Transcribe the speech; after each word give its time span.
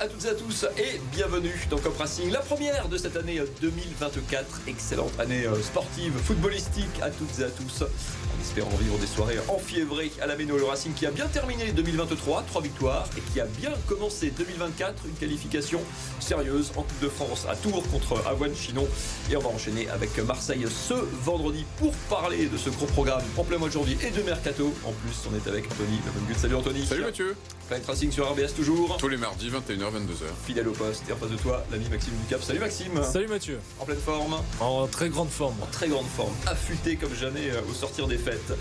à 0.00 0.06
toutes 0.06 0.24
et 0.26 0.28
à 0.28 0.34
tous 0.34 0.64
et 0.76 1.00
bienvenue 1.12 1.54
dans 1.70 1.78
Cop 1.78 1.96
Racing, 1.98 2.30
la 2.30 2.38
première 2.38 2.88
de 2.88 2.96
cette 2.96 3.16
année 3.16 3.42
2024. 3.60 4.60
Excellente 4.68 5.18
année 5.18 5.44
euh, 5.44 5.60
sportive, 5.60 6.12
footballistique 6.24 7.00
à 7.02 7.10
toutes 7.10 7.40
et 7.40 7.44
à 7.44 7.48
tous. 7.48 7.82
En 7.82 8.40
espérant 8.40 8.70
vivre 8.80 8.96
des 8.98 9.06
soirées 9.06 9.38
enfiévrées 9.48 10.12
à 10.22 10.26
la 10.26 10.36
Méno, 10.36 10.56
le 10.56 10.64
Racing 10.64 10.92
qui 10.94 11.04
a 11.04 11.10
bien 11.10 11.26
terminé 11.26 11.72
2023, 11.72 12.44
trois 12.46 12.62
victoires 12.62 13.08
et 13.16 13.20
qui 13.32 13.40
a 13.40 13.46
bien 13.46 13.72
commencé 13.88 14.30
2024, 14.30 15.06
une 15.06 15.14
qualification 15.14 15.80
sérieuse 16.20 16.70
en 16.76 16.82
Coupe 16.82 17.00
de 17.02 17.08
France 17.08 17.46
à 17.48 17.56
Tours 17.56 17.82
contre 17.90 18.24
Avoine 18.26 18.54
Chinon. 18.54 18.86
Et 19.30 19.36
on 19.36 19.40
va 19.40 19.48
enchaîner 19.48 19.88
avec 19.88 20.16
Marseille 20.18 20.64
ce 20.68 20.94
vendredi 21.24 21.64
pour 21.78 21.92
parler 22.08 22.46
de 22.46 22.56
ce 22.56 22.70
gros 22.70 22.86
programme 22.86 23.22
en 23.36 23.42
plein 23.42 23.58
mois 23.58 23.68
de 23.68 23.72
janvier 23.72 23.98
et 24.06 24.10
de 24.10 24.22
Mercato. 24.22 24.72
En 24.84 24.92
plus, 24.92 25.28
on 25.28 25.34
est 25.34 25.48
avec 25.48 25.64
Anthony 25.66 25.98
Salut 26.36 26.54
Anthony. 26.54 26.86
Salut 26.86 27.04
Mathieu. 27.04 27.36
Planet 27.68 27.86
Racing 27.86 28.10
sur 28.10 28.30
RBS 28.30 28.54
toujours. 28.56 28.96
Tous 28.96 29.08
les 29.08 29.18
mardis, 29.18 29.50
21h, 29.50 29.87
22h. 29.90 30.24
Fidèle 30.46 30.68
au 30.68 30.72
poste. 30.72 31.04
Et 31.08 31.12
en 31.12 31.16
face 31.16 31.30
de 31.30 31.36
toi, 31.36 31.64
l'ami 31.70 31.88
Maxime 31.88 32.14
Ducap. 32.22 32.42
Salut 32.42 32.58
Maxime. 32.58 33.02
Salut 33.02 33.28
Mathieu. 33.28 33.60
En 33.80 33.84
pleine 33.84 33.98
forme. 33.98 34.36
En 34.60 34.86
très 34.86 35.08
grande 35.08 35.28
forme. 35.28 35.54
En 35.62 35.66
très 35.66 35.88
grande 35.88 36.06
forme. 36.06 36.32
Affûté 36.46 36.96
comme 36.96 37.14
jamais 37.14 37.50
euh, 37.50 37.60
au 37.70 37.74
sortir 37.74 38.06
des 38.06 38.18
fêtes. 38.18 38.52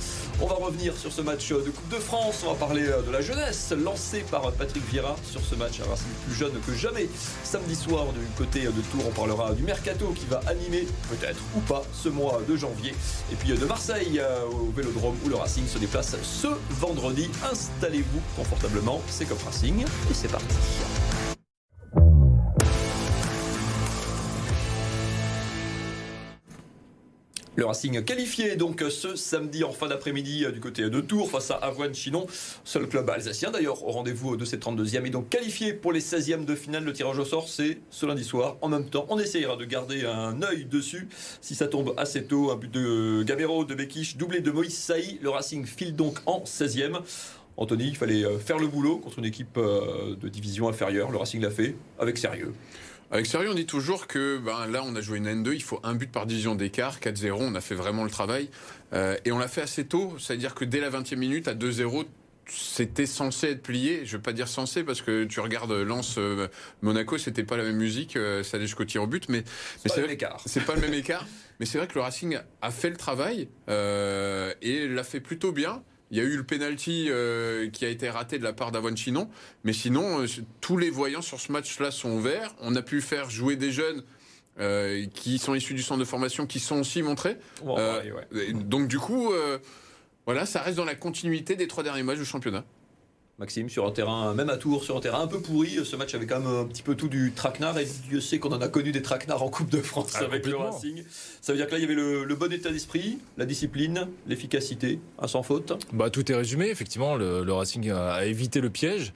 On 0.41 0.48
va 0.48 0.55
revenir 0.55 0.95
sur 0.95 1.12
ce 1.12 1.22
match 1.22 1.52
euh, 1.52 1.63
de 1.63 1.70
Coupe 1.70 1.90
de 1.90 2.00
France. 2.00 2.44
On 2.45 2.52
va 2.52 2.55
parler 2.55 2.88
euh, 2.88 3.02
de 3.02 3.12
la 3.12 3.22
jeunesse 3.22 3.73
lancée 3.84 4.23
par 4.30 4.52
Patrick 4.53 4.84
Vieira 4.90 5.16
sur 5.23 5.41
ce 5.41 5.55
match. 5.55 5.80
Un 5.80 5.90
Racing 5.90 6.08
plus 6.26 6.36
jeune 6.36 6.53
que 6.66 6.73
jamais. 6.73 7.08
Samedi 7.44 7.75
soir, 7.75 8.05
du 8.14 8.20
côté 8.38 8.62
de 8.62 8.81
Tours, 8.91 9.08
on 9.08 9.12
parlera 9.12 9.53
du 9.53 9.64
Mercato 9.64 10.08
qui 10.16 10.25
va 10.25 10.41
animer, 10.48 10.88
peut-être 11.09 11.39
ou 11.55 11.59
pas, 11.62 11.84
ce 11.94 12.09
mois 12.09 12.41
de 12.48 12.55
janvier. 12.55 12.94
Et 13.31 13.36
puis 13.36 13.50
de 13.50 13.66
Marseille 13.66 14.22
au 14.52 14.72
Vélodrome 14.75 15.16
où 15.25 15.30
le 15.30 15.36
Racing 15.36 15.67
se 15.67 15.78
déplace 15.78 16.16
ce 16.22 16.48
vendredi. 16.70 17.30
Installez-vous 17.52 18.22
confortablement. 18.36 19.02
C'est 19.08 19.25
comme 19.25 19.38
Racing 19.45 19.81
et 19.83 20.14
c'est 20.14 20.31
parti. 20.31 20.55
Le 27.58 27.66
Racing 27.66 28.03
qualifié 28.03 28.55
donc 28.55 28.83
ce 28.88 29.16
samedi 29.16 29.63
en 29.63 29.72
fin 29.72 29.88
d'après-midi 29.88 30.45
du 30.53 30.59
côté 30.59 30.91
de 30.91 31.02
Tours 31.02 31.31
face 31.31 31.50
à 31.50 31.55
Avoine 31.55 31.91
Chinon, 31.91 32.27
seul 32.64 32.88
club 32.88 33.09
alsacien 33.09 33.49
d'ailleurs 33.49 33.83
au 33.83 33.89
rendez-vous 33.89 34.38
de 34.38 34.45
cette 34.45 34.64
32e 34.64 35.08
et 35.08 35.09
donc 35.09 35.30
qualifié 35.30 35.73
pour 35.73 35.91
les 35.91 35.99
16e 35.99 36.45
de 36.45 36.53
finale. 36.53 36.83
Le 36.83 36.94
tirage 36.94 37.17
au 37.17 37.25
sort 37.25 37.49
c'est 37.49 37.80
ce 37.89 38.05
lundi 38.05 38.23
soir. 38.23 38.58
En 38.61 38.69
même 38.69 38.88
temps, 38.88 39.08
on 39.09 39.17
essayera 39.17 39.55
de 39.55 39.66
garder 39.66 40.05
un 40.05 40.39
œil 40.44 40.66
dessus 40.66 41.08
si 41.41 41.55
ça 41.55 41.66
tombe 41.66 41.95
assez 41.97 42.25
tôt. 42.25 42.52
Un 42.52 42.58
but 42.58 42.72
de 42.72 43.23
Gamero, 43.23 43.66
de 43.66 43.73
Bekish, 43.73 44.17
doublé 44.17 44.42
de 44.42 44.52
Moïse 44.52 44.77
Saï. 44.77 45.17
Le 45.23 45.31
Racing 45.31 45.66
file 45.66 45.95
donc 45.95 46.19
en 46.27 46.44
16e. 46.44 46.99
Anthony, 47.59 47.88
il 47.88 47.97
fallait 47.97 48.23
euh, 48.23 48.38
faire 48.38 48.59
le 48.59 48.67
boulot 48.67 48.99
contre 48.99 49.17
une 49.17 49.25
équipe 49.25 49.58
euh, 49.58 50.16
de 50.16 50.30
division 50.30 50.69
inférieure. 50.69 51.09
Le 51.09 51.17
Racing 51.17 51.42
l'a 51.42 51.49
fait 51.49 51.75
avec 51.97 52.19
sérieux. 52.19 52.53
Avec 53.09 53.25
sérieux, 53.25 53.50
on 53.52 53.53
dit 53.53 53.66
toujours 53.66 54.08
que 54.08 54.38
ben, 54.38 54.67
là, 54.67 54.83
on 54.86 54.95
a 54.95 55.02
joué 55.02 55.17
une 55.17 55.27
N2, 55.27 55.53
il 55.53 55.63
faut 55.63 55.80
un 55.83 55.95
but 55.95 56.11
par 56.11 56.25
division 56.25 56.55
d'écart, 56.55 57.00
4-0, 57.00 57.38
on 57.39 57.55
a 57.55 57.61
fait 57.61 57.75
vraiment 57.75 58.03
le 58.03 58.09
travail. 58.09 58.49
Euh, 58.94 59.16
et 59.23 59.31
on 59.31 59.39
l'a 59.39 59.47
fait 59.47 59.61
assez 59.61 59.86
tôt, 59.86 60.16
c'est-à-dire 60.19 60.55
que 60.55 60.66
dès 60.66 60.80
la 60.80 60.89
20e 60.89 61.16
minute, 61.16 61.47
à 61.47 61.55
2-0, 61.55 62.05
c'était 62.49 63.05
censé 63.05 63.47
être 63.47 63.61
plié. 63.61 64.05
Je 64.05 64.17
veux 64.17 64.22
pas 64.22 64.33
dire 64.33 64.47
censé 64.47 64.83
parce 64.83 65.02
que 65.02 65.23
tu 65.25 65.39
regardes 65.39 65.72
Lens 65.72 66.19
Monaco, 66.81 67.17
c'était 67.17 67.44
pas 67.44 67.58
la 67.58 67.64
même 67.64 67.77
musique, 67.77 68.14
ça 68.44 68.58
allait 68.58 68.66
jusqu'au 68.66 68.86
tir 68.86 69.03
au 69.03 69.08
but, 69.08 69.27
mais, 69.30 69.39
mais 69.83 69.92
c'est 69.94 70.02
C'est 70.45 70.66
pas 70.66 70.75
le 70.75 70.81
même 70.81 70.94
écart. 70.94 71.25
Mais 71.59 71.66
c'est 71.66 71.77
vrai 71.77 71.88
que 71.88 71.95
le 71.95 72.02
Racing 72.02 72.38
a 72.61 72.71
fait 72.71 72.89
le 72.89 72.97
travail 72.97 73.49
euh, 73.69 74.53
et 74.61 74.88
l'a 74.88 75.03
fait 75.03 75.19
plutôt 75.19 75.52
bien. 75.52 75.81
Il 76.11 76.17
y 76.17 76.22
a 76.22 76.23
eu 76.23 76.38
le 76.38 76.44
penalty 76.44 77.08
euh, 77.09 77.70
qui 77.70 77.86
a 77.86 77.89
été 77.89 78.09
raté 78.09 78.39
de 78.39 78.43
la 78.43 78.54
part 78.54 78.71
d'Avoine 78.71 78.95
Chinon, 78.95 79.30
mais 79.64 79.73
sinon 79.73 80.21
euh, 80.21 80.26
tous 80.61 80.77
les 80.77 80.89
voyants 80.89 81.21
sur 81.21 81.39
ce 81.39 81.52
match-là 81.52 81.92
sont 81.92 82.11
ouverts. 82.11 82.55
On 82.61 82.76
a 82.76 82.82
pu 82.82 83.02
faire 83.02 83.30
jouer 83.30 83.58
des 83.58 83.71
jeunes 83.71 84.04
euh, 84.59 85.05
qui 85.14 85.37
sont 85.37 85.54
issus 85.54 85.73
du 85.73 85.83
centre 85.83 85.99
de 85.99 86.05
formation, 86.05 86.48
qui 86.48 86.59
sont 86.59 86.80
aussi 86.80 87.02
montrés. 87.02 87.37
Donc 88.54 88.87
du 88.87 88.99
coup, 88.99 89.32
voilà, 90.26 90.45
ça 90.45 90.61
reste 90.61 90.77
dans 90.77 90.86
la 90.86 90.95
continuité 90.95 91.55
des 91.55 91.67
trois 91.67 91.83
derniers 91.83 92.04
matchs 92.04 92.20
du 92.20 92.26
championnat. 92.26 92.64
Maxime, 93.39 93.70
sur 93.70 93.86
un 93.86 93.92
terrain, 93.92 94.33
même 94.33 94.49
à 94.49 94.58
Tours, 94.58 94.83
sur 94.83 94.98
un 94.98 94.99
terrain 94.99 95.21
un 95.21 95.27
peu 95.27 95.39
pourri. 95.39 95.77
Ce 95.86 95.95
match 95.95 96.15
avait 96.15 96.25
quand 96.25 96.39
même 96.39 96.52
un 96.52 96.65
petit 96.65 96.81
peu 96.81 96.95
tout 96.95 97.08
du 97.08 97.33
traquenard. 97.33 97.77
Et 97.77 97.86
Dieu 98.09 98.20
sait 98.20 98.39
qu'on 98.39 98.49
en 98.49 98.61
a 98.61 98.67
connu 98.67 98.92
des 98.92 99.03
traquenards 99.03 99.43
en 99.43 99.49
Coupe 99.49 99.70
de 99.70 99.80
France 99.80 100.14
ah, 100.15 100.23
avec 100.23 100.48
le 100.48 100.55
Racing. 100.55 101.03
Ça 101.39 101.52
veut 101.52 101.58
dire 101.59 101.67
que 101.67 101.73
là, 101.73 101.77
il 101.77 101.81
y 101.81 101.86
avait 101.86 101.93
le, 101.93 102.33
bon 102.33 102.52
état 102.52 102.71
d'esprit, 102.71 103.20
la 103.37 103.45
discipline, 103.45 104.08
l'efficacité, 104.26 104.99
à 105.20 105.27
sans 105.27 105.43
faute. 105.43 105.71
Bah, 105.93 106.09
tout 106.09 106.31
est 106.31 106.36
résumé. 106.36 106.70
Effectivement, 106.70 107.15
le, 107.15 107.53
Racing 107.53 107.92
a, 107.92 108.26
évité 108.26 108.59
le 108.59 108.71
piège. 108.71 109.14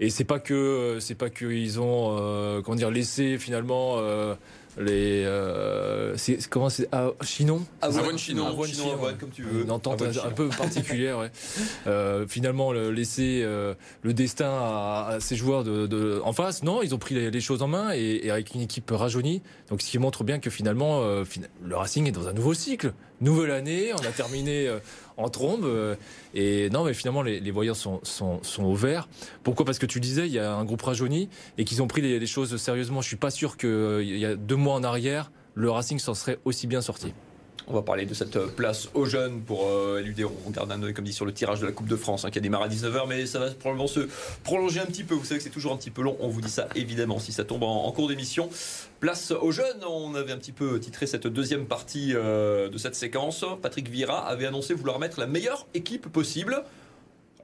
Et 0.00 0.10
c'est 0.10 0.24
pas 0.24 0.40
que 0.40 0.98
c'est 1.00 1.14
pas 1.14 1.30
qu'ils 1.30 1.78
ont 1.78 2.16
euh, 2.18 2.60
comment 2.60 2.76
dire 2.76 2.90
laissé 2.90 3.38
finalement 3.38 3.98
euh, 3.98 4.34
les 4.78 5.24
euh, 5.26 6.16
comment 6.50 6.68
c'est 6.68 6.88
ah, 6.92 7.10
Chinon 7.22 7.64
Avoine 7.82 8.18
Chinon, 8.18 8.64
Chinon, 8.64 8.98
comme 9.18 9.30
tu 9.30 9.42
veux. 9.42 9.62
Une 9.62 9.70
entente 9.70 10.02
un, 10.02 10.30
peu 10.30 10.48
particulière. 10.48 11.18
Ouais. 11.18 11.30
Euh, 11.86 12.26
finalement, 12.26 12.72
le, 12.72 12.90
laisser 12.90 13.42
euh, 13.44 13.74
le 14.02 14.12
destin 14.12 14.50
à, 14.50 15.18
ces 15.20 15.36
joueurs 15.36 15.64
de, 15.64 15.86
de, 15.86 16.20
en 16.24 16.32
face. 16.32 16.62
Non, 16.62 16.82
ils 16.82 16.94
ont 16.94 16.98
pris 16.98 17.14
les, 17.14 17.40
choses 17.40 17.62
en 17.62 17.68
main 17.68 17.92
et, 17.94 18.20
et, 18.24 18.30
avec 18.30 18.54
une 18.54 18.60
équipe 18.60 18.90
rajeunie. 18.90 19.42
Donc, 19.70 19.82
ce 19.82 19.90
qui 19.90 19.98
montre 19.98 20.24
bien 20.24 20.38
que 20.38 20.50
finalement, 20.50 21.02
euh, 21.02 21.24
le 21.62 21.76
Racing 21.76 22.06
est 22.06 22.12
dans 22.12 22.28
un 22.28 22.32
nouveau 22.32 22.54
cycle, 22.54 22.92
nouvelle 23.20 23.50
année. 23.50 23.92
On 23.92 24.04
a 24.04 24.10
terminé 24.10 24.66
euh, 24.66 24.78
en 25.18 25.28
trombe. 25.28 25.64
Euh, 25.64 25.96
et 26.32 26.70
non, 26.70 26.84
mais 26.84 26.94
finalement, 26.94 27.22
les, 27.22 27.50
voyants 27.50 27.74
sont, 27.74 28.00
sont 28.02 28.64
ouverts. 28.64 29.08
Pourquoi? 29.42 29.66
Parce 29.66 29.78
que 29.78 29.86
tu 29.86 30.00
disais, 30.00 30.26
il 30.26 30.32
y 30.32 30.38
a 30.38 30.54
un 30.54 30.64
groupe 30.64 30.82
rajeuni 30.82 31.28
et 31.58 31.64
qu'ils 31.64 31.82
ont 31.82 31.86
pris 31.86 32.00
les, 32.00 32.18
les, 32.18 32.26
choses 32.26 32.56
sérieusement. 32.56 33.02
Je 33.02 33.08
suis 33.08 33.16
pas 33.16 33.30
sûr 33.30 33.56
qu'il 33.56 33.68
euh, 33.68 34.04
y 34.04 34.24
a 34.24 34.36
deux 34.36 34.56
mois 34.56 34.74
en 34.74 34.84
arrière, 34.84 35.30
le 35.54 35.70
Racing 35.70 35.98
s'en 35.98 36.14
serait 36.14 36.38
aussi 36.44 36.66
bien 36.66 36.80
sorti. 36.80 37.12
On 37.70 37.74
va 37.74 37.82
parler 37.82 38.06
de 38.06 38.14
cette 38.14 38.38
place 38.56 38.88
aux 38.94 39.04
jeunes 39.04 39.42
pour 39.42 39.68
euh, 39.68 40.00
éluder. 40.00 40.24
On 40.24 40.48
regarde 40.48 40.72
un 40.72 40.82
oeil, 40.82 40.94
comme 40.94 41.04
dit, 41.04 41.12
sur 41.12 41.26
le 41.26 41.34
tirage 41.34 41.60
de 41.60 41.66
la 41.66 41.72
Coupe 41.72 41.86
de 41.86 41.96
France 41.96 42.24
hein, 42.24 42.30
qui 42.30 42.38
a 42.38 42.40
démarré 42.40 42.64
à 42.64 42.68
19h, 42.68 43.06
mais 43.06 43.26
ça 43.26 43.38
va 43.38 43.50
probablement 43.50 43.86
se 43.86 44.08
prolonger 44.42 44.80
un 44.80 44.86
petit 44.86 45.04
peu. 45.04 45.14
Vous 45.14 45.24
savez 45.24 45.36
que 45.36 45.44
c'est 45.44 45.50
toujours 45.50 45.74
un 45.74 45.76
petit 45.76 45.90
peu 45.90 46.00
long. 46.00 46.16
On 46.20 46.28
vous 46.28 46.40
dit 46.40 46.50
ça 46.50 46.66
évidemment 46.76 47.18
si 47.18 47.30
ça 47.30 47.44
tombe 47.44 47.64
en, 47.64 47.92
cours 47.92 48.08
d'émission. 48.08 48.48
Place 49.00 49.32
aux 49.32 49.52
jeunes. 49.52 49.84
On 49.86 50.14
avait 50.14 50.32
un 50.32 50.38
petit 50.38 50.52
peu 50.52 50.80
titré 50.80 51.06
cette 51.06 51.26
deuxième 51.26 51.66
partie 51.66 52.12
euh, 52.14 52.70
de 52.70 52.78
cette 52.78 52.94
séquence. 52.94 53.44
Patrick 53.60 53.90
Vira 53.90 54.26
avait 54.26 54.46
annoncé 54.46 54.72
vouloir 54.72 54.98
mettre 54.98 55.20
la 55.20 55.26
meilleure 55.26 55.66
équipe 55.74 56.08
possible 56.08 56.64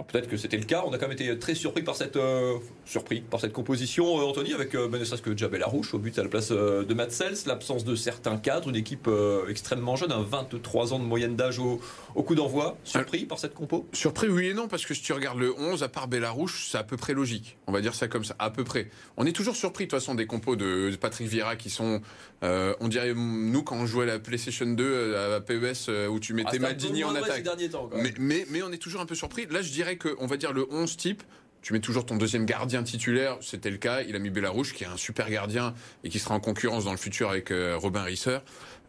peut-être 0.03 0.29
que 0.29 0.37
c'était 0.37 0.57
le 0.57 0.65
cas. 0.65 0.83
On 0.87 0.93
a 0.93 0.99
quand 0.99 1.07
même 1.07 1.17
été 1.17 1.39
très 1.39 1.55
surpris 1.55 1.83
par 1.83 1.95
cette, 1.95 2.17
euh, 2.17 2.59
surpris 2.85 3.21
par 3.21 3.41
cette 3.41 3.53
composition, 3.53 4.19
euh, 4.19 4.25
Anthony, 4.25 4.53
avec 4.53 4.75
euh, 4.75 4.89
ben, 4.89 5.01
ne 5.01 5.17
que 5.17 5.37
Jabel 5.37 5.63
Arouche 5.63 5.95
au 5.95 5.99
but 5.99 6.19
à 6.19 6.23
la 6.25 6.29
place 6.29 6.51
de 6.51 6.95
Matt 6.95 7.13
Sels, 7.13 7.47
l'absence 7.47 7.85
de 7.85 7.95
certains 7.95 8.37
cadres, 8.37 8.69
une 8.69 8.77
équipe 8.77 9.09
extrêmement 9.49 9.95
jeune, 9.95 10.11
un 10.11 10.23
23 10.23 10.93
ans 10.93 10.99
de 10.99 11.05
moyenne 11.05 11.37
d'âge 11.37 11.61
au, 11.61 11.81
au, 12.15 12.23
coup 12.23 12.35
d'envoi. 12.35 12.77
Surpris 12.83 13.25
par 13.25 13.39
cette 13.39 13.55
compo? 13.55 13.87
Surpris, 13.93 14.29
oui 14.29 14.49
et 14.49 14.55
non, 14.55 14.67
parce 14.67 14.85
que 14.85 14.95
si 14.95 15.03
tu 15.03 15.13
regardes 15.13 15.39
le 15.39 15.55
11, 15.57 15.83
à 15.83 15.89
part 15.89 16.09
Bellarouche, 16.09 16.69
c'est 16.71 16.79
à 16.79 16.83
peu 16.83 16.97
près 16.97 17.15
logique. 17.15 17.57
On 17.69 17.73
va 17.73 17.81
dire 17.81 17.95
ça 17.95 18.09
comme 18.09 18.25
ça, 18.25 18.35
à 18.39 18.51
peu 18.51 18.65
près. 18.65 18.91
On 19.17 19.27
est 19.27 19.33
toujours 19.33 19.55
surpris 19.55 19.85
de 19.85 19.91
toute 19.91 20.01
façon 20.01 20.17
des 20.17 20.27
compos 20.27 20.57
de 20.57 20.95
Patrick 21.01 21.29
Vieira 21.29 21.55
qui 21.55 21.71
sont, 21.71 22.01
on 22.43 22.89
dirait, 22.89 23.15
nous 23.15 23.63
quand 23.63 23.77
on 23.77 23.87
jouait 23.87 24.05
à 24.05 24.07
la 24.07 24.19
PlayStation 24.19 24.67
2 24.67 25.17
à 25.17 25.41
PES 25.41 25.91
où 26.11 26.19
tu 26.19 26.35
mettais 26.35 26.57
ah, 26.57 26.59
Madini 26.59 27.05
en 27.05 27.15
attaque. 27.15 27.47
mais, 27.95 28.13
mais, 28.19 28.47
mais 28.51 28.63
on 28.63 28.73
est 28.73 28.79
toujours 28.79 29.01
un 29.01 29.07
peu 29.07 29.15
surpris. 29.15 29.47
Là, 29.47 29.63
je 29.63 29.71
dirais 29.71 29.84
que, 29.99 30.15
on 30.19 30.27
va 30.27 30.37
dire, 30.37 30.53
le 30.53 30.67
11 30.71 30.97
type, 30.97 31.23
tu 31.65 31.73
mets 31.73 31.81
toujours 31.81 32.05
ton 32.05 32.17
deuxième 32.17 32.45
gardien 32.45 32.83
titulaire, 32.83 33.39
c'était 33.41 33.71
le 33.71 33.79
cas. 33.79 34.03
Il 34.03 34.15
a 34.15 34.19
mis 34.19 34.29
Bellarouche, 34.29 34.75
qui 34.75 34.85
est 34.85 34.87
un 34.87 34.99
super 34.99 35.31
gardien 35.31 35.73
et 36.05 36.11
qui 36.11 36.19
sera 36.19 36.35
en 36.35 36.41
concurrence 36.41 36.85
dans 36.85 36.91
le 36.91 36.99
futur 36.99 37.31
avec 37.31 37.51
euh, 37.51 37.79
Robin 37.79 38.03
Risser. 38.03 38.41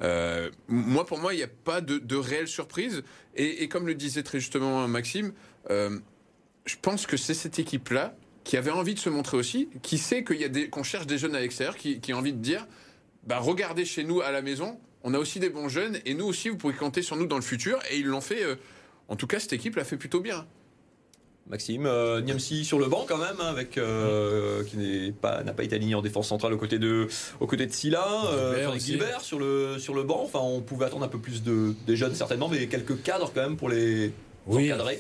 Euh, 0.01 0.51
moi, 0.68 1.06
pour 1.06 1.19
moi, 1.19 1.33
il 1.33 1.38
n'y 1.38 1.44
a 1.44 1.47
pas 1.47 1.80
de, 1.80 2.15
réelle 2.18 2.50
surprise. 2.50 3.03
Et, 3.33 3.69
comme 3.69 3.88
le 3.88 3.95
disait 3.95 4.24
très 4.24 4.42
justement 4.42 4.89
Maxime, 4.89 5.31
euh, 5.69 5.97
je 6.65 6.75
pense 6.81 7.07
que 7.07 7.15
c'est 7.15 7.33
cette 7.33 7.59
équipe-là 7.59 8.13
qui 8.44 8.57
avait 8.57 8.71
envie 8.71 8.94
de 8.94 9.00
se 9.00 9.09
montrer 9.09 9.38
aussi, 9.38 9.69
qui 9.81 9.97
sait 9.97 10.25
qu'il 10.25 10.42
y 10.42 10.44
a 10.44 10.50
des, 10.50 10.69
qu'on 10.69 10.83
cherche 10.83 11.07
des 11.07 11.18
jeunes 11.18 11.36
à 11.36 11.39
l'extérieur, 11.39 11.77
qui, 11.77 12.01
qui 12.01 12.12
a 12.12 12.18
envie 12.18 12.33
de 12.33 12.42
dire, 12.42 12.68
bah, 13.24 13.39
regardez 13.39 13.86
chez 13.86 14.03
nous 14.03 14.19
à 14.19 14.31
la 14.31 14.42
maison, 14.42 14.81
on 15.03 15.13
a 15.13 15.18
aussi 15.18 15.39
des 15.39 15.50
bons 15.50 15.69
jeunes 15.69 16.00
et 16.03 16.13
nous 16.13 16.25
aussi, 16.25 16.50
vous 16.50 16.57
pouvez 16.57 16.74
compter 16.74 17.01
sur 17.01 17.15
nous 17.15 17.25
dans 17.25 17.38
le 17.38 17.42
futur. 17.42 17.80
Et 17.89 18.00
ils 18.00 18.06
l'ont 18.06 18.19
fait. 18.19 18.44
en 19.07 19.15
tout 19.15 19.27
cas, 19.27 19.39
cette 19.39 19.53
équipe 19.53 19.77
l'a 19.77 19.86
fait 19.86 19.97
plutôt 19.97 20.19
bien. 20.19 20.45
Maxime, 21.47 21.86
euh, 21.86 22.21
Niamsi 22.21 22.65
sur 22.65 22.80
le 22.80 22.88
banc 22.88 23.06
quand 23.07 23.19
même, 23.19 23.36
hein, 23.39 23.45
avec 23.45 23.77
euh, 23.77 24.63
qui 24.63 24.77
n'est 24.77 25.12
pas 25.12 25.44
n'a 25.44 25.53
pas 25.53 25.63
été 25.63 25.75
aligné 25.75 25.94
en 25.94 26.01
défense 26.01 26.27
centrale 26.27 26.53
aux 26.53 26.57
côtés 26.57 26.80
de 26.80 27.07
aux 27.39 27.45
côtés 27.45 27.68
de 27.68 27.71
Silla, 27.71 28.03
euh, 28.31 28.80
Gilbert, 28.80 29.21
sur 29.21 29.38
le 29.38 29.77
sur 29.77 29.94
le 29.94 30.01
banc. 30.01 30.21
Enfin, 30.24 30.39
on 30.39 30.62
pouvait 30.62 30.86
attendre 30.86 31.06
un 31.06 31.07
peu 31.07 31.19
plus 31.19 31.44
de 31.44 31.75
des 31.86 31.95
jeunes 31.95 32.15
certainement, 32.15 32.50
mais 32.50 32.65
quelques 32.65 33.03
cadres 33.03 33.31
quand 33.33 33.42
même 33.42 33.57
pour 33.57 33.69
les 33.69 34.12
oui. 34.47 34.74
encadrer. 34.74 35.00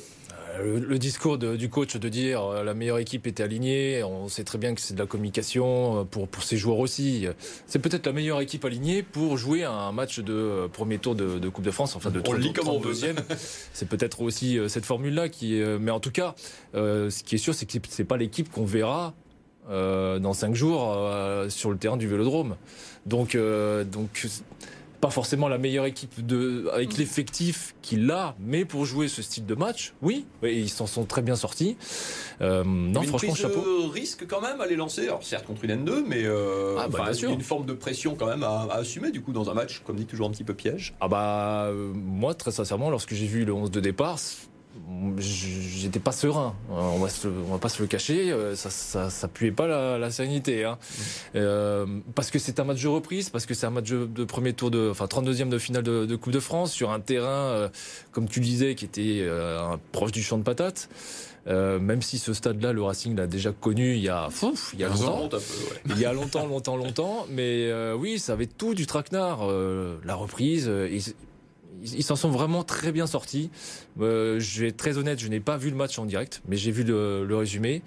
Euh, 0.59 0.79
le, 0.79 0.99
discours 0.99 1.37
du 1.37 1.69
coach 1.69 1.97
de 1.97 2.09
dire 2.09 2.43
euh, 2.43 2.63
la 2.63 2.73
meilleure 2.73 2.99
équipe 2.99 3.27
était 3.27 3.43
alignée, 3.43 4.03
on 4.03 4.27
sait 4.27 4.43
très 4.43 4.57
bien 4.57 4.73
que 4.75 4.81
c'est 4.81 4.93
de 4.93 4.99
la 4.99 5.05
communication 5.05 6.01
euh, 6.01 6.03
pour, 6.03 6.27
pour 6.27 6.43
ces 6.43 6.57
joueurs 6.57 6.79
aussi. 6.79 7.27
C'est 7.67 7.79
peut-être 7.79 8.05
la 8.05 8.13
meilleure 8.13 8.41
équipe 8.41 8.63
alignée 8.65 9.03
pour 9.03 9.37
jouer 9.37 9.63
un 9.63 9.91
match 9.91 10.19
de 10.19 10.67
premier 10.71 10.97
tour 10.97 11.15
de, 11.15 11.49
Coupe 11.49 11.65
de 11.65 11.71
France, 11.71 11.95
enfin 11.95 12.09
de 12.09 12.21
on 12.27 12.79
deuxième. 12.79 13.17
C'est 13.73 13.87
peut-être 13.87 14.21
aussi 14.21 14.57
cette 14.67 14.85
formule-là 14.85 15.29
qui. 15.29 15.61
Mais 15.79 15.91
en 15.91 15.99
tout 15.99 16.11
cas, 16.11 16.35
ce 16.73 17.23
qui 17.23 17.35
est 17.35 17.39
sûr, 17.39 17.53
c'est 17.53 17.65
que 17.65 17.77
c'est 17.89 18.03
pas 18.03 18.17
l'équipe 18.17 18.51
qu'on 18.51 18.65
verra 18.65 19.13
dans 19.69 20.33
cinq 20.33 20.55
jours 20.55 20.97
sur 21.49 21.71
le 21.71 21.77
terrain 21.77 21.97
du 21.97 22.07
Vélodrome. 22.07 22.55
Donc, 23.05 23.37
donc 23.91 24.27
pas 25.05 25.11
forcément 25.11 25.47
la 25.47 25.59
meilleure 25.59 25.85
équipe 25.85 26.25
de, 26.25 26.67
avec 26.73 26.95
mm. 26.95 26.97
l'effectif 26.97 27.75
qu'il 27.83 28.09
a, 28.09 28.35
mais 28.39 28.65
pour 28.65 28.85
jouer 28.85 29.07
ce 29.07 29.21
style 29.21 29.45
de 29.45 29.53
match, 29.53 29.93
oui, 30.01 30.25
ils 30.41 30.67
s'en 30.67 30.87
sont 30.87 31.05
très 31.05 31.21
bien 31.21 31.35
sortis. 31.35 31.77
Euh, 32.41 32.63
non, 32.63 33.03
une 33.03 33.09
franchement, 33.09 33.35
chapeau. 33.35 33.87
risque 33.87 34.25
quand 34.25 34.41
même 34.41 34.59
à 34.61 34.65
les 34.65 34.75
lancer, 34.75 35.03
alors 35.03 35.21
certes 35.21 35.45
contre 35.45 35.63
une 35.65 35.85
N2, 35.85 36.05
mais 36.07 36.23
euh, 36.23 36.77
ah, 36.79 36.87
bah, 36.87 37.11
une 37.21 37.41
forme 37.41 37.67
de 37.67 37.73
pression 37.73 38.15
quand 38.15 38.25
même 38.25 38.41
à, 38.41 38.67
assumer 38.71 39.11
du 39.11 39.21
coup 39.21 39.31
dans 39.31 39.51
un 39.51 39.53
match, 39.53 39.83
comme 39.85 39.95
dit 39.95 40.07
toujours 40.07 40.27
un 40.27 40.31
petit 40.31 40.43
peu 40.43 40.55
piège. 40.55 40.95
Ah 40.99 41.07
bah 41.07 41.65
euh, 41.65 41.93
moi 41.93 42.33
très 42.33 42.51
sincèrement, 42.51 42.89
lorsque 42.89 43.13
j'ai 43.13 43.27
vu 43.27 43.45
le 43.45 43.53
11 43.53 43.69
de 43.69 43.79
départ, 43.79 44.17
j'étais 45.17 45.99
pas 45.99 46.11
serein. 46.11 46.55
On 46.69 46.97
va, 46.99 47.07
on 47.25 47.51
va 47.51 47.57
pas 47.57 47.69
se 47.69 47.81
le 47.81 47.87
cacher. 47.87 48.31
Euh, 48.31 48.55
ça, 48.55 48.69
ça, 48.69 49.09
ça 49.09 49.27
puait 49.27 49.51
pas 49.51 49.67
la, 49.67 49.97
la 49.97 50.11
sérénité. 50.11 50.63
Hein. 50.63 50.77
Mm. 50.77 51.01
Euh, 51.35 51.85
parce 52.15 52.31
que 52.31 52.39
c'est 52.39 52.59
un 52.59 52.63
match 52.63 52.81
de 52.81 52.87
reprise, 52.87 53.29
parce 53.29 53.45
que 53.45 53.53
c'est 53.53 53.65
un 53.65 53.71
match 53.71 53.89
de 53.89 54.23
premier 54.23 54.53
tour 54.53 54.71
de, 54.71 54.89
enfin 54.89 55.05
32e 55.05 55.49
de 55.49 55.57
finale 55.57 55.83
de, 55.83 56.05
de 56.05 56.15
Coupe 56.15 56.33
de 56.33 56.39
France 56.39 56.71
sur 56.71 56.91
un 56.91 56.99
terrain, 56.99 57.27
euh, 57.27 57.69
comme 58.11 58.27
tu 58.27 58.39
disais, 58.39 58.75
qui 58.75 58.85
était 58.85 59.19
euh, 59.21 59.75
proche 59.91 60.11
du 60.11 60.23
champ 60.23 60.37
de 60.37 60.43
patates. 60.43 60.89
même 61.47 62.01
si 62.01 62.17
ce 62.17 62.33
stade-là, 62.33 62.73
le 62.73 62.81
Racing 62.81 63.15
l'a 63.15 63.27
déjà 63.27 63.51
connu 63.51 63.93
il 63.95 64.01
y 64.01 64.09
a, 64.09 64.29
il 64.73 64.79
y 64.79 64.83
a 64.83 64.89
longtemps, 64.89 65.39
il 65.89 65.99
y 65.99 66.05
a 66.05 66.13
longtemps, 66.13 66.47
longtemps, 66.47 66.75
longtemps. 66.77 67.27
Mais 67.29 67.71
oui, 67.93 68.19
ça 68.19 68.33
avait 68.33 68.47
tout 68.47 68.73
du 68.73 68.87
traquenard. 68.87 69.47
la 70.03 70.15
reprise, 70.15 70.69
ils 71.93 72.03
s'en 72.03 72.15
sont 72.15 72.29
vraiment 72.29 72.63
très 72.63 72.91
bien 72.91 73.07
sortis. 73.07 73.49
Euh, 73.99 74.39
je 74.39 74.61
vais 74.61 74.67
être 74.69 74.77
très 74.77 74.97
honnête, 74.97 75.19
je 75.19 75.27
n'ai 75.27 75.39
pas 75.39 75.57
vu 75.57 75.69
le 75.69 75.75
match 75.75 75.99
en 75.99 76.05
direct, 76.05 76.41
mais 76.47 76.57
j'ai 76.57 76.71
vu 76.71 76.83
le, 76.83 77.35
résumé. 77.35 77.81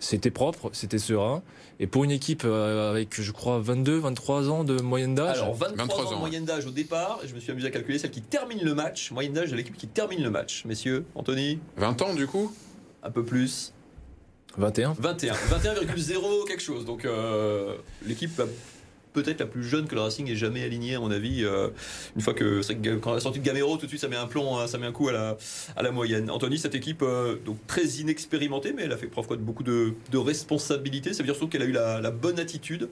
C'était 0.00 0.30
propre, 0.30 0.70
c'était 0.72 0.98
serein. 0.98 1.42
Et 1.80 1.86
pour 1.86 2.04
une 2.04 2.10
équipe 2.10 2.42
euh, 2.44 2.90
avec, 2.90 3.20
je 3.20 3.32
crois, 3.32 3.60
22, 3.60 3.98
23 3.98 4.50
ans 4.50 4.64
de 4.64 4.80
moyenne 4.80 5.14
d'âge. 5.14 5.38
Alors, 5.38 5.54
23, 5.54 6.06
ans, 6.06 6.10
de 6.10 6.16
moyenne 6.16 6.44
d'âge 6.44 6.66
au 6.66 6.70
départ. 6.70 7.20
Je 7.24 7.34
me 7.34 7.40
suis 7.40 7.52
amusé 7.52 7.68
à 7.68 7.70
calculer 7.70 7.98
celle 7.98 8.10
qui 8.10 8.22
termine 8.22 8.62
le 8.62 8.74
match. 8.74 9.10
Moyenne 9.12 9.32
d'âge 9.32 9.50
de 9.50 9.56
l'équipe 9.56 9.76
qui 9.76 9.86
termine 9.86 10.22
le 10.22 10.30
match. 10.30 10.64
Messieurs, 10.64 11.04
Anthony 11.14 11.60
20 11.76 12.02
ans, 12.02 12.14
du 12.14 12.26
coup? 12.26 12.52
Un 13.02 13.10
peu 13.10 13.24
plus. 13.24 13.72
21 14.56 14.94
21. 14.98 15.34
21,0 15.34 16.46
quelque 16.46 16.62
chose. 16.62 16.84
Donc, 16.84 17.04
euh, 17.04 17.76
l'équipe 18.04 18.40
peut-être 19.22 19.40
la 19.40 19.46
plus 19.46 19.64
jeune 19.64 19.86
que 19.86 19.94
le 19.94 20.00
Racing 20.00 20.30
ait 20.30 20.36
jamais 20.36 20.62
alignée, 20.62 20.94
à 20.94 21.00
mon 21.00 21.10
avis. 21.10 21.44
Euh, 21.44 21.68
une 22.16 22.22
fois 22.22 22.34
que, 22.34 22.60
quand 22.98 23.14
la 23.14 23.20
sortie 23.20 23.40
de 23.40 23.44
Gamero, 23.44 23.76
tout 23.76 23.86
de 23.86 23.88
suite, 23.88 24.00
ça 24.00 24.08
met 24.08 24.16
un 24.16 24.26
plomb, 24.26 24.58
hein, 24.58 24.66
ça 24.66 24.78
met 24.78 24.86
un 24.86 24.92
coup 24.92 25.08
à 25.08 25.12
la, 25.12 25.36
à 25.76 25.82
la 25.82 25.90
moyenne. 25.90 26.30
Anthony, 26.30 26.58
cette 26.58 26.74
équipe, 26.74 27.02
euh, 27.02 27.36
donc 27.44 27.58
très 27.66 27.84
inexpérimentée, 27.84 28.72
mais 28.72 28.82
elle 28.82 28.92
a 28.92 28.96
fait 28.96 29.06
preuve 29.06 29.28
de 29.30 29.36
beaucoup 29.36 29.62
de, 29.62 29.94
de 30.10 30.18
responsabilités. 30.18 31.12
Ça 31.12 31.22
veut 31.22 31.26
dire 31.26 31.34
surtout 31.34 31.48
qu'elle 31.48 31.62
a 31.62 31.66
eu 31.66 31.72
la, 31.72 32.10
bonne 32.10 32.38
attitude. 32.38 32.88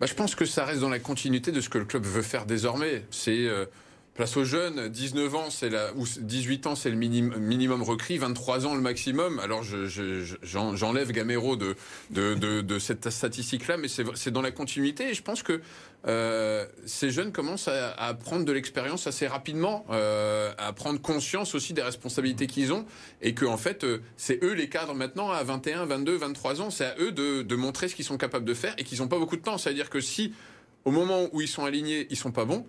Bah, 0.00 0.06
je 0.06 0.14
pense 0.14 0.34
que 0.34 0.44
ça 0.44 0.64
reste 0.64 0.80
dans 0.80 0.88
la 0.88 0.98
continuité 0.98 1.52
de 1.52 1.60
ce 1.60 1.68
que 1.68 1.78
le 1.78 1.84
club 1.84 2.04
veut 2.04 2.22
faire 2.22 2.46
désormais. 2.46 3.04
C'est 3.10 3.46
euh, 3.46 3.66
Place 4.14 4.36
aux 4.36 4.44
jeunes, 4.44 4.90
19 4.90 5.34
ans, 5.34 5.48
c'est 5.48 5.70
la, 5.70 5.94
ou 5.94 6.04
18 6.04 6.66
ans, 6.66 6.74
c'est 6.74 6.90
le 6.90 6.96
minimum, 6.96 7.38
minimum 7.38 7.82
requis, 7.82 8.18
23 8.18 8.66
ans 8.66 8.74
le 8.74 8.82
maximum. 8.82 9.38
Alors 9.38 9.62
j'enlève 9.62 11.06
je, 11.06 11.12
Gamero 11.12 11.56
de 11.56 12.78
cette 12.78 13.08
statistique-là, 13.08 13.78
mais 13.78 13.88
c'est 13.88 14.30
dans 14.30 14.42
la 14.42 14.50
continuité. 14.50 15.08
Et 15.08 15.14
je 15.14 15.22
pense 15.22 15.42
que 15.42 15.62
euh, 16.06 16.66
ces 16.84 17.10
jeunes 17.10 17.32
commencent 17.32 17.68
à, 17.68 17.92
à 17.92 18.12
prendre 18.12 18.44
de 18.44 18.52
l'expérience 18.52 19.06
assez 19.06 19.26
rapidement, 19.26 19.86
euh, 19.88 20.52
à 20.58 20.74
prendre 20.74 21.00
conscience 21.00 21.54
aussi 21.54 21.72
des 21.72 21.82
responsabilités 21.82 22.46
qu'ils 22.46 22.74
ont, 22.74 22.84
et 23.22 23.32
que 23.32 23.46
en 23.46 23.56
fait, 23.56 23.82
euh, 23.82 24.02
c'est 24.18 24.44
eux 24.44 24.52
les 24.52 24.68
cadres 24.68 24.94
maintenant 24.94 25.30
à 25.30 25.42
21, 25.42 25.86
22, 25.86 26.16
23 26.16 26.60
ans. 26.60 26.68
C'est 26.68 26.84
à 26.84 26.94
eux 26.98 27.12
de, 27.12 27.40
de 27.40 27.56
montrer 27.56 27.88
ce 27.88 27.94
qu'ils 27.94 28.04
sont 28.04 28.18
capables 28.18 28.44
de 28.44 28.54
faire 28.54 28.74
et 28.76 28.84
qu'ils 28.84 28.98
n'ont 28.98 29.08
pas 29.08 29.18
beaucoup 29.18 29.36
de 29.36 29.42
temps. 29.42 29.56
C'est-à-dire 29.56 29.88
que 29.88 30.00
si 30.02 30.34
au 30.84 30.90
moment 30.90 31.28
où 31.32 31.40
ils 31.40 31.48
sont 31.48 31.64
alignés, 31.64 32.06
ils 32.10 32.16
sont 32.16 32.32
pas 32.32 32.44
bons 32.44 32.66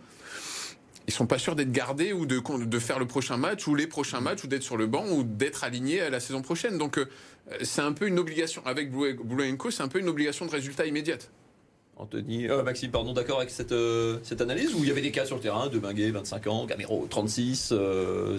ils 1.08 1.14
sont 1.14 1.28
pas 1.28 1.38
sûrs 1.38 1.56
d'être 1.56 1.72
gardés 1.72 2.14
ou 2.14 2.26
de, 2.26 2.42
de 2.66 2.80
faire 2.80 3.00
le 3.00 3.06
prochain 3.06 3.38
match 3.38 3.68
ou 3.68 3.76
les 3.76 3.88
prochains 3.88 4.22
matchs 4.22 4.44
ou 4.44 4.48
d'être 4.48 4.64
sur 4.64 4.78
le 4.78 4.88
banc 4.88 5.06
ou 5.12 5.24
d'être 5.24 5.64
alignés 5.64 6.02
à 6.02 6.10
la 6.10 6.20
saison 6.20 6.42
prochaine. 6.42 6.78
Donc 6.78 6.98
euh, 6.98 7.06
c'est 7.62 7.82
un 7.82 7.92
peu 7.92 8.08
une 8.08 8.20
obligation 8.20 8.62
avec 8.66 8.92
Blue 8.92 9.58
Co, 9.58 9.72
c'est 9.72 9.84
un 9.84 9.88
peu 9.88 10.00
une 10.00 10.10
obligation 10.10 10.46
de 10.46 10.52
résultat 10.52 10.86
immédiate. 10.86 11.30
Anthony, 11.96 12.50
euh, 12.50 12.64
Maxime, 12.64 12.90
pardon, 12.90 13.14
d'accord 13.14 13.38
avec 13.38 13.52
cette, 13.52 13.72
euh, 13.72 14.18
cette 14.24 14.42
analyse 14.42 14.74
où 14.74 14.80
il 14.80 14.88
y 14.88 14.92
avait 14.92 15.02
des 15.02 15.12
cas 15.12 15.28
sur 15.28 15.36
le 15.36 15.44
terrain, 15.44 15.68
de 15.68 15.78
Binguet, 15.78 16.10
25 16.10 16.48
ans, 16.48 16.66
Gamero, 16.66 17.06
36, 17.08 17.72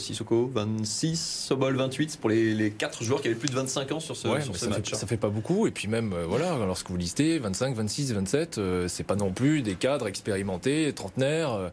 Sissoko, 0.01 0.51
26, 0.53 1.47
Sobol, 1.47 1.77
28, 1.77 2.19
pour 2.21 2.31
les, 2.31 2.53
les 2.53 2.73
4 2.73 3.05
joueurs 3.05 3.23
qui 3.23 3.29
avaient 3.29 3.37
plus 3.37 3.49
de 3.49 3.55
25 3.55 3.93
ans 3.93 4.01
sur 4.01 4.17
ce, 4.17 4.23
sur 4.41 4.57
ça 4.57 4.69
match. 4.69 4.91
Fait, 4.91 4.97
ça 4.97 5.07
fait 5.07 5.17
pas 5.17 5.29
beaucoup, 5.29 5.69
et 5.69 5.71
puis 5.71 5.87
même, 5.87 6.13
voilà, 6.27 6.59
lorsque 6.67 6.91
vous 6.91 6.97
listez 6.97 7.39
25, 7.39 7.77
26, 7.77 8.13
27, 8.15 8.61
c'est 8.89 9.05
pas 9.05 9.15
non 9.15 9.31
plus 9.33 9.63
des 9.63 9.77
cadres 9.77 10.09
expérimentés, 10.09 10.93
trentenaires 10.93 11.71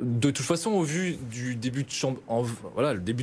de 0.00 0.30
toute 0.30 0.46
façon, 0.46 0.70
au 0.70 0.82
vu 0.82 1.18
du 1.30 1.54
début 1.54 1.84
de 1.84 1.90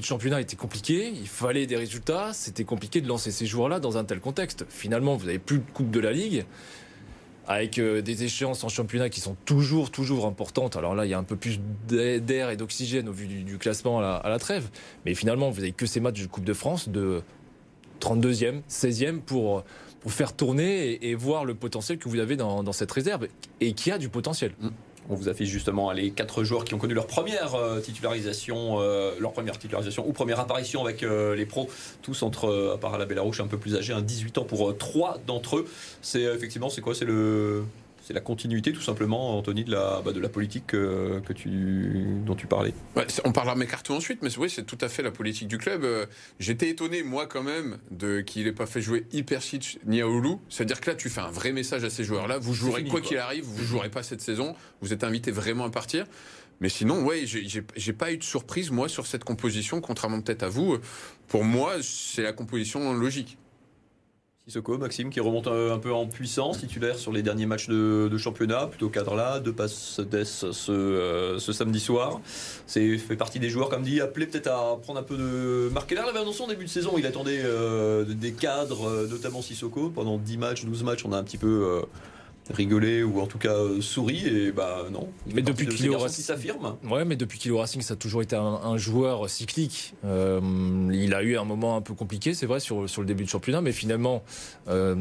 championnat 0.05 0.41
était 0.41 0.55
compliqué. 0.55 1.11
Il 1.13 1.27
fallait 1.27 1.65
des 1.65 1.77
résultats. 1.77 2.31
C'était 2.33 2.63
compliqué 2.63 3.01
de 3.01 3.07
lancer 3.07 3.31
ces 3.31 3.45
joueurs-là 3.45 3.79
dans 3.79 3.97
un 3.97 4.03
tel 4.03 4.19
contexte. 4.19 4.65
Finalement, 4.69 5.15
vous 5.15 5.25
n'avez 5.25 5.39
plus 5.39 5.57
de 5.59 5.63
coupe 5.73 5.89
de 5.89 5.99
la 5.99 6.11
ligue 6.11 6.45
avec 7.49 7.79
euh, 7.79 8.03
des 8.03 8.23
échéances 8.23 8.63
en 8.63 8.69
championnat 8.69 9.09
qui 9.09 9.21
sont 9.21 9.35
toujours, 9.45 9.89
toujours 9.89 10.27
importantes. 10.27 10.75
Alors 10.75 10.93
là, 10.93 11.07
il 11.07 11.09
y 11.09 11.15
a 11.15 11.17
un 11.17 11.23
peu 11.23 11.35
plus 11.35 11.59
d'air 11.87 12.51
et 12.51 12.55
d'oxygène 12.55 13.09
au 13.09 13.11
vu 13.11 13.25
du, 13.25 13.57
classement 13.57 13.99
à 13.99 14.29
la, 14.29 14.37
trêve. 14.37 14.69
Mais 15.05 15.15
finalement, 15.15 15.49
vous 15.49 15.61
n'avez 15.61 15.71
que 15.71 15.87
ces 15.87 15.99
matchs 15.99 16.21
de 16.21 16.27
Coupe 16.27 16.45
de 16.45 16.53
France 16.53 16.89
de 16.89 17.23
32e, 17.99 18.61
16e 18.69 19.21
pour, 19.21 19.63
faire 20.07 20.33
tourner 20.33 21.03
et, 21.09 21.15
voir 21.15 21.43
le 21.43 21.55
potentiel 21.55 21.97
que 21.97 22.07
vous 22.07 22.19
avez 22.19 22.35
dans, 22.35 22.71
cette 22.71 22.91
réserve 22.91 23.27
et 23.59 23.73
qui 23.73 23.89
a 23.91 23.97
du 23.97 24.09
potentiel. 24.09 24.51
Mm. 24.59 24.67
On 25.09 25.15
vous 25.15 25.27
affiche 25.27 25.49
justement 25.49 25.91
les 25.91 26.11
quatre 26.11 26.43
joueurs 26.43 26.63
qui 26.63 26.75
ont 26.75 26.77
connu 26.77 26.93
leur 26.93 27.07
première 27.07 27.55
euh, 27.55 27.79
titularisation, 27.79 28.79
euh, 28.79 29.11
titularisation 29.59 30.07
ou 30.07 30.13
première 30.13 30.39
apparition 30.39 30.83
avec 30.83 31.01
euh, 31.01 31.35
les 31.35 31.47
pros, 31.47 31.67
tous 32.03 32.21
entre, 32.21 32.73
à 32.75 32.77
part 32.77 32.97
la 32.97 33.05
Bellarouche 33.05 33.39
un 33.39 33.47
peu 33.47 33.57
plus 33.57 33.75
âgé, 33.75 33.91
un 33.91 34.01
18 34.01 34.37
ans 34.37 34.43
pour 34.43 34.77
trois 34.77 35.17
d'entre 35.25 35.57
eux. 35.57 35.67
C'est 36.01 36.21
effectivement, 36.21 36.69
c'est 36.69 36.81
quoi? 36.81 36.93
C'est 36.93 37.05
le 37.05 37.63
c'est 38.09 38.15
la 38.15 38.21
continuité 38.21 38.73
tout 38.73 38.81
simplement, 38.81 39.37
Anthony, 39.37 39.65
de 39.65 39.69
la, 39.69 40.01
bah, 40.03 40.13
de 40.13 40.19
la 40.19 40.29
politique 40.29 40.65
que, 40.65 41.21
tu, 41.35 42.07
dont 42.25 42.33
tu 42.33 42.47
parlais. 42.47 42.73
on 43.23 43.31
parlera 43.31 43.53
de 43.53 43.59
mes 43.59 43.67
cartons 43.67 43.97
ensuite, 43.97 44.23
mais 44.23 44.35
oui, 44.39 44.49
c'est 44.49 44.63
tout 44.63 44.79
à 44.81 44.89
fait 44.89 45.03
la 45.03 45.11
politique 45.11 45.47
du 45.47 45.59
club. 45.59 45.83
Euh, 45.83 46.07
j'étais 46.39 46.69
étonné, 46.69 47.03
moi, 47.03 47.27
quand 47.27 47.43
même, 47.43 47.77
de 47.91 48.21
qu'il 48.21 48.45
n'ait 48.45 48.51
pas 48.51 48.65
fait 48.65 48.81
jouer 48.81 49.05
Hyperchich 49.11 49.77
ni 49.85 50.01
Aoulou. 50.01 50.41
C'est-à-dire 50.49 50.81
que 50.81 50.89
là, 50.89 50.95
tu 50.95 51.07
fais 51.07 51.21
un 51.21 51.29
vrai 51.29 51.51
message 51.51 51.83
à 51.83 51.91
ces 51.91 52.03
joueurs-là. 52.03 52.39
Vous 52.39 52.55
jouerez, 52.55 52.83
quoi 52.85 52.99
qu'il 52.99 53.19
arrive, 53.19 53.43
vous 53.43 53.63
jouerez 53.63 53.89
pas 53.89 54.01
cette 54.01 54.21
saison. 54.21 54.55
Vous 54.81 54.91
êtes 54.91 55.03
invités 55.03 55.29
vraiment 55.29 55.65
à 55.65 55.69
partir. 55.69 56.07
Mais 56.61 56.69
sinon, 56.69 57.03
ouais, 57.03 57.25
j'ai 57.27 57.93
pas 57.93 58.11
eu 58.11 58.17
de 58.17 58.23
surprise, 58.23 58.71
moi, 58.71 58.89
sur 58.89 59.05
cette 59.05 59.23
composition, 59.23 59.81
contrairement 59.81 60.19
peut-être 60.19 60.41
à 60.41 60.49
vous. 60.49 60.79
Pour 61.27 61.43
moi, 61.43 61.75
c'est 61.83 62.23
la 62.23 62.33
composition 62.33 62.91
logique. 62.91 63.37
Sissoko, 64.49 64.79
Maxime, 64.79 65.11
qui 65.11 65.19
remonte 65.19 65.45
un 65.45 65.77
peu 65.77 65.93
en 65.93 66.07
puissance, 66.07 66.57
titulaire 66.57 66.97
sur 66.97 67.11
les 67.11 67.21
derniers 67.21 67.45
matchs 67.45 67.69
de, 67.69 68.17
championnat, 68.17 68.65
plutôt 68.65 68.89
cadre 68.89 69.13
là, 69.13 69.39
deux 69.39 69.53
passes 69.53 69.99
d'ess 69.99 70.43
euh, 70.69 71.37
ce, 71.37 71.53
samedi 71.53 71.79
soir. 71.79 72.19
C'est 72.65 72.97
fait 72.97 73.15
partie 73.15 73.37
des 73.37 73.51
joueurs, 73.51 73.69
comme 73.69 73.83
dit, 73.83 74.01
appelés 74.01 74.25
peut-être 74.25 74.47
à 74.47 74.75
prendre 74.81 74.99
un 74.99 75.03
peu 75.03 75.17
de. 75.17 75.69
Marquer 75.71 75.93
l'air 75.93 76.07
l'avait 76.07 76.17
annoncé 76.17 76.41
début 76.47 76.65
de 76.65 76.69
saison, 76.69 76.93
il 76.97 77.05
attendait 77.05 77.41
euh, 77.43 78.05
des 78.05 78.31
cadres, 78.31 78.89
euh, 78.89 79.07
notamment 79.07 79.43
Sissoko. 79.43 79.91
Pendant 79.91 80.17
10 80.17 80.37
matchs, 80.37 80.65
12 80.65 80.83
matchs, 80.83 81.05
on 81.05 81.13
a 81.13 81.17
un 81.17 81.23
petit 81.23 81.37
peu 81.37 81.83
rigoler 82.51 83.03
ou 83.03 83.19
en 83.19 83.27
tout 83.27 83.37
cas 83.37 83.53
euh, 83.53 83.81
sourit 83.81 84.27
et 84.27 84.51
bah 84.51 84.85
non. 84.91 85.07
Mais 85.33 85.41
depuis 85.41 85.67
qu'il 85.67 85.85
est 85.85 85.89
au 85.89 85.99
Racing, 85.99 86.23
s'affirme. 86.23 86.77
Ouais, 86.83 87.05
mais 87.05 87.15
depuis 87.15 87.39
qu'il 87.39 87.53
Racing, 87.53 87.81
ça 87.81 87.93
a 87.93 87.97
toujours 87.97 88.21
été 88.21 88.35
un, 88.35 88.77
joueur 88.77 89.29
cyclique. 89.29 89.93
Euh, 90.05 90.39
il 90.91 91.13
a 91.13 91.23
eu 91.23 91.37
un 91.37 91.43
moment 91.43 91.75
un 91.75 91.81
peu 91.81 91.93
compliqué, 91.93 92.33
c'est 92.33 92.45
vrai, 92.45 92.59
sur, 92.59 92.89
sur 92.89 93.01
le 93.01 93.07
début 93.07 93.23
de 93.23 93.29
championnat, 93.29 93.61
mais 93.61 93.71
finalement, 93.71 94.23
euh, 94.67 94.95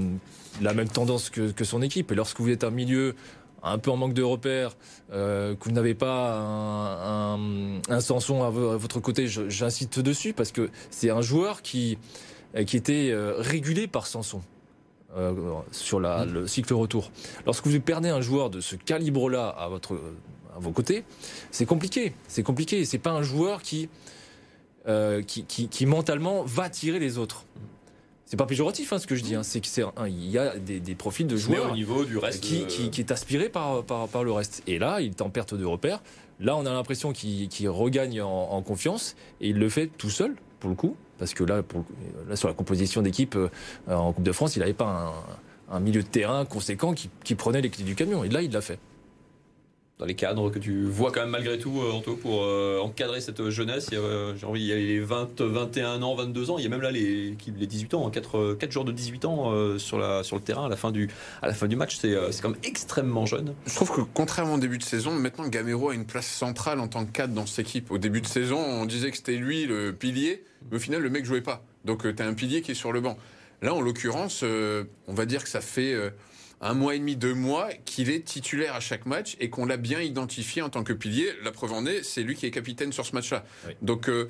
la 0.61 0.75
même 0.75 0.88
tendance 0.88 1.31
que, 1.31 1.50
que, 1.52 1.64
son 1.64 1.83
équipe. 1.83 2.12
Et 2.12 2.14
lorsque 2.14 2.40
vous 2.40 2.50
êtes 2.50 2.64
un 2.64 2.71
milieu 2.71 3.14
un 3.62 3.78
peu 3.78 3.90
en 3.90 3.97
manque 3.97 4.14
de 4.14 4.23
repères, 4.23 4.76
que 5.11 5.57
vous 5.64 5.73
n'avez 5.73 5.95
pas 5.95 6.38
un, 6.38 7.35
un, 7.35 7.81
un 7.88 8.00
Sanson 8.00 8.45
à, 8.45 8.50
votre 8.50 9.00
côté, 9.00 9.26
j'incite 9.26 9.99
dessus 9.99 10.33
parce 10.33 10.52
que 10.52 10.71
c'est 10.90 11.11
un 11.11 11.23
joueur 11.23 11.62
qui, 11.62 11.99
qui 12.67 12.76
était 12.76 13.12
régulé 13.38 13.87
par 13.88 14.07
Sanson. 14.07 14.43
Euh, 15.17 15.33
sur 15.73 16.00
la, 16.00 16.27
le 16.27 16.47
cycle 16.47 16.75
retour. 16.75 17.11
Lorsque 17.47 17.67
vous 17.67 17.81
perdez 17.81 18.11
un 18.11 18.21
joueur 18.21 18.50
de 18.50 18.61
ce 18.61 18.77
calibre-là 18.77 19.49
à 19.49 19.67
votre 19.67 19.99
à 20.55 20.59
vos 20.59 20.71
côtés, 20.71 21.03
c'est 21.50 21.65
compliqué. 21.65 22.12
C'est 22.29 22.43
compliqué. 22.43 22.85
C'est 22.85 22.99
pas 22.99 23.12
un 23.12 23.23
joueur 23.23 23.62
qui, 23.62 23.88
euh, 24.87 25.23
qui, 25.23 25.45
qui, 25.45 25.69
qui, 25.69 25.87
mentalement 25.87 26.43
va 26.43 26.69
tirer 26.69 26.99
les 26.99 27.17
autres. 27.17 27.47
C'est 28.27 28.37
pas 28.37 28.45
péjoratif 28.45 28.93
hein, 28.93 28.99
ce 28.99 29.07
que 29.07 29.15
je 29.15 29.23
dis. 29.23 29.35
Hein. 29.35 29.43
C'est 29.45 29.61
qu'il 29.61 30.31
y 30.31 30.37
a 30.37 30.59
des, 30.59 30.79
des, 30.79 30.95
profils 30.95 31.27
de 31.27 31.38
joueurs 31.38 31.73
au 31.73 31.75
niveau 31.75 32.05
du 32.05 32.19
reste 32.19 32.43
qui, 32.43 32.67
qui, 32.67 32.91
qui, 32.91 33.00
est 33.00 33.11
aspiré 33.11 33.49
par, 33.49 33.85
par, 33.85 34.09
par, 34.09 34.25
le 34.25 34.33
reste. 34.33 34.62
Et 34.67 34.79
là, 34.79 35.00
il 35.00 35.09
est 35.09 35.23
en 35.23 35.31
perte 35.31 35.55
de 35.55 35.65
repère. 35.65 36.03
Là, 36.38 36.55
on 36.55 36.67
a 36.67 36.73
l'impression 36.73 37.15
qu'il 37.15 37.69
regagne 37.71 38.21
en, 38.21 38.50
en, 38.50 38.61
confiance 38.61 39.17
et 39.41 39.49
il 39.49 39.59
le 39.59 39.71
fait 39.71 39.87
tout 39.87 40.11
seul 40.11 40.37
pour 40.61 40.71
le 40.71 40.77
coup 40.77 40.97
parce 41.19 41.35
que 41.35 41.43
là, 41.43 41.62
sur 42.35 42.49
la 42.49 42.55
composition 42.55 43.03
d'équipe 43.03 43.35
euh, 43.35 43.49
en 43.88 44.12
Coupe 44.12 44.23
de 44.23 44.33
France, 44.33 44.55
il 44.55 44.61
n'avait 44.61 44.73
pas 44.73 45.12
un 45.71 45.81
milieu 45.81 46.03
de 46.03 46.07
terrain 46.07 46.45
conséquent 46.45 46.95
qui 46.95 47.35
prenait 47.35 47.61
les 47.61 47.71
clés 47.71 47.85
du 47.85 47.97
camion. 47.97 48.23
Et 48.23 48.29
là, 48.29 48.41
il 48.41 48.53
l'a 48.53 48.61
fait 48.61 48.79
dans 49.99 50.07
les 50.07 50.14
cadres 50.14 50.50
que 50.50 50.59
tu 50.61 50.85
vois 50.85 51.11
quand 51.11 51.21
même 51.21 51.31
malgré 51.31 51.59
tout, 51.59 51.81
euh, 51.81 51.90
Anto, 51.90 52.14
pour 52.14 52.43
euh, 52.45 52.78
encadrer 52.81 53.21
cette 53.21 53.50
jeunesse. 53.50 53.88
Il 53.90 53.95
y 53.95 53.97
a, 53.97 54.00
euh, 54.00 54.35
j'ai 54.37 54.47
envie, 54.47 54.62
il 54.62 54.67
y 54.69 54.87
les 54.87 55.00
20, 55.00 55.40
21 55.40 56.02
ans, 56.02 56.14
22 56.14 56.50
ans. 56.50 56.59
Il 56.59 56.62
y 56.62 56.67
a 56.67 56.71
même 56.71 56.81
là 56.81 56.93
les, 56.93 57.37
les 57.59 57.67
18 57.67 57.95
ans, 57.95 58.09
4, 58.09 58.55
4 58.55 58.71
jours 58.71 58.85
de 58.85 58.93
18 58.93 59.25
ans 59.25 59.78
sur, 59.78 59.99
le 59.99 60.38
terrain 60.38 60.67
à 60.67 60.69
la 60.69 60.76
fin 60.76 60.93
du, 60.93 61.09
match. 61.76 61.99
C'est, 62.00 62.17
c'est 62.31 62.43
quand 62.43 62.50
même 62.50 62.61
extrêmement 62.62 63.26
jeune. 63.26 63.55
Je 63.67 63.75
trouve 63.75 63.90
que 63.90 64.00
contrairement 64.14 64.55
au 64.55 64.59
début 64.59 64.78
de 64.78 64.85
saison, 64.85 65.12
maintenant 65.12 65.49
Gamero 65.49 65.90
a 65.90 65.95
une 65.95 66.07
place 66.07 66.26
centrale 66.26 66.78
en 66.78 66.87
tant 66.87 67.05
que 67.05 67.11
cadre 67.11 67.35
dans 67.35 67.47
cette 67.47 67.67
équipe. 67.67 67.90
Au 67.90 67.99
début 67.99 68.21
de 68.21 68.26
saison, 68.26 68.59
on 68.59 68.87
disait 68.87 69.11
que 69.11 69.17
c'était 69.17 69.37
lui 69.37 69.67
le 69.67 69.93
pilier, 69.93 70.45
mais 70.71 70.76
au 70.76 70.81
final, 70.81 71.02
le 71.02 71.11
mec 71.11 71.25
jouait 71.25 71.40
pas. 71.40 71.64
Donc 71.85 72.02
tu 72.02 72.23
as 72.23 72.26
un 72.26 72.35
pilier 72.35 72.62
qui 72.62 72.71
est 72.71 72.76
sur 72.76 72.93
le 72.93 73.00
banc. 73.00 73.19
Là, 73.62 73.75
en 73.75 73.81
l'occurrence, 73.81 74.45
on 74.45 75.14
va 75.14 75.26
dire 75.26 75.43
que 75.43 75.49
ça 75.49 75.61
fait 75.61 75.97
un 76.61 76.75
mois 76.75 76.95
et 76.95 76.99
demi, 76.99 77.17
deux 77.17 77.35
mois, 77.35 77.69
qu'il 77.85 78.11
est 78.11 78.25
titulaire 78.25 78.75
à 78.75 78.81
chaque 78.81 79.07
match 79.07 79.37
et 79.41 79.50
qu'on 79.50 79.65
l'a 79.65 79.77
bien 79.77 80.00
identifié 80.00 80.62
en 80.62 80.71
tant 80.71 80.83
que 80.83 80.93
pilier. 80.93 81.31
La 81.43 81.53
preuve 81.53 81.73
en 81.73 81.87
est, 81.87 82.03
c'est 82.03 82.23
lui 82.23 82.35
qui 82.35 82.47
est 82.47 82.50
capitaine 82.50 82.93
sur 82.93 83.07
ce 83.07 83.15
match-là. 83.15 83.45
Donc, 83.83 84.09
euh, 84.09 84.29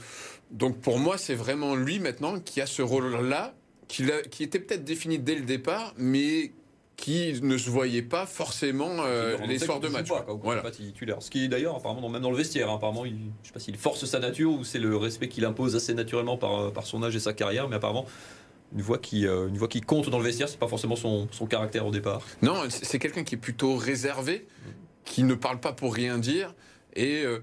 donc 0.50 0.78
pour 0.80 0.98
moi, 0.98 1.18
c'est 1.18 1.34
vraiment 1.34 1.74
lui 1.74 1.98
maintenant 1.98 2.38
qui 2.38 2.60
a 2.60 2.66
ce 2.66 2.82
rôle-là, 2.82 3.54
qui, 3.86 4.04
qui 4.30 4.42
était 4.42 4.58
peut-être 4.58 4.84
défini 4.84 5.18
dès 5.18 5.34
le 5.34 5.44
départ, 5.44 5.94
mais 5.96 6.52
qui 6.98 7.40
ne 7.40 7.56
se 7.56 7.70
voyait 7.70 8.02
pas 8.02 8.26
forcément 8.26 8.96
euh, 8.98 9.36
les 9.46 9.60
soirs 9.60 9.78
de 9.78 9.86
match. 9.86 10.08
Pas, 10.08 10.26
voilà. 10.42 10.62
pas 10.62 10.72
titulaire. 10.72 11.22
Ce 11.22 11.30
qui 11.30 11.44
est 11.44 11.48
d'ailleurs 11.48 11.76
apparemment 11.76 12.08
même 12.08 12.20
dans 12.20 12.30
le 12.30 12.36
vestiaire. 12.36 12.68
Hein, 12.68 12.74
apparemment, 12.74 13.06
il, 13.06 13.14
je 13.42 13.48
sais 13.48 13.52
pas 13.54 13.60
s'il 13.60 13.76
force 13.76 14.04
sa 14.04 14.18
nature 14.18 14.52
ou 14.52 14.64
c'est 14.64 14.80
le 14.80 14.96
respect 14.96 15.28
qu'il 15.28 15.44
impose 15.44 15.76
assez 15.76 15.94
naturellement 15.94 16.36
par, 16.36 16.60
euh, 16.60 16.70
par 16.70 16.86
son 16.86 17.04
âge 17.04 17.14
et 17.14 17.20
sa 17.20 17.32
carrière, 17.32 17.68
mais 17.68 17.76
apparemment 17.76 18.04
une 18.74 18.82
voix 18.82 18.98
qui, 18.98 19.26
euh, 19.26 19.48
une 19.48 19.56
voix 19.56 19.68
qui 19.68 19.80
compte 19.80 20.10
dans 20.10 20.18
le 20.18 20.24
vestiaire, 20.24 20.48
c'est 20.48 20.58
pas 20.58 20.68
forcément 20.68 20.96
son, 20.96 21.28
son, 21.30 21.46
caractère 21.46 21.86
au 21.86 21.90
départ. 21.90 22.22
Non, 22.42 22.62
c'est 22.68 22.98
quelqu'un 22.98 23.24
qui 23.24 23.34
est 23.34 23.38
plutôt 23.38 23.76
réservé, 23.76 24.46
qui 25.04 25.22
ne 25.22 25.34
parle 25.34 25.60
pas 25.60 25.72
pour 25.72 25.94
rien 25.94 26.18
dire, 26.18 26.54
et 26.94 27.22
euh, 27.24 27.40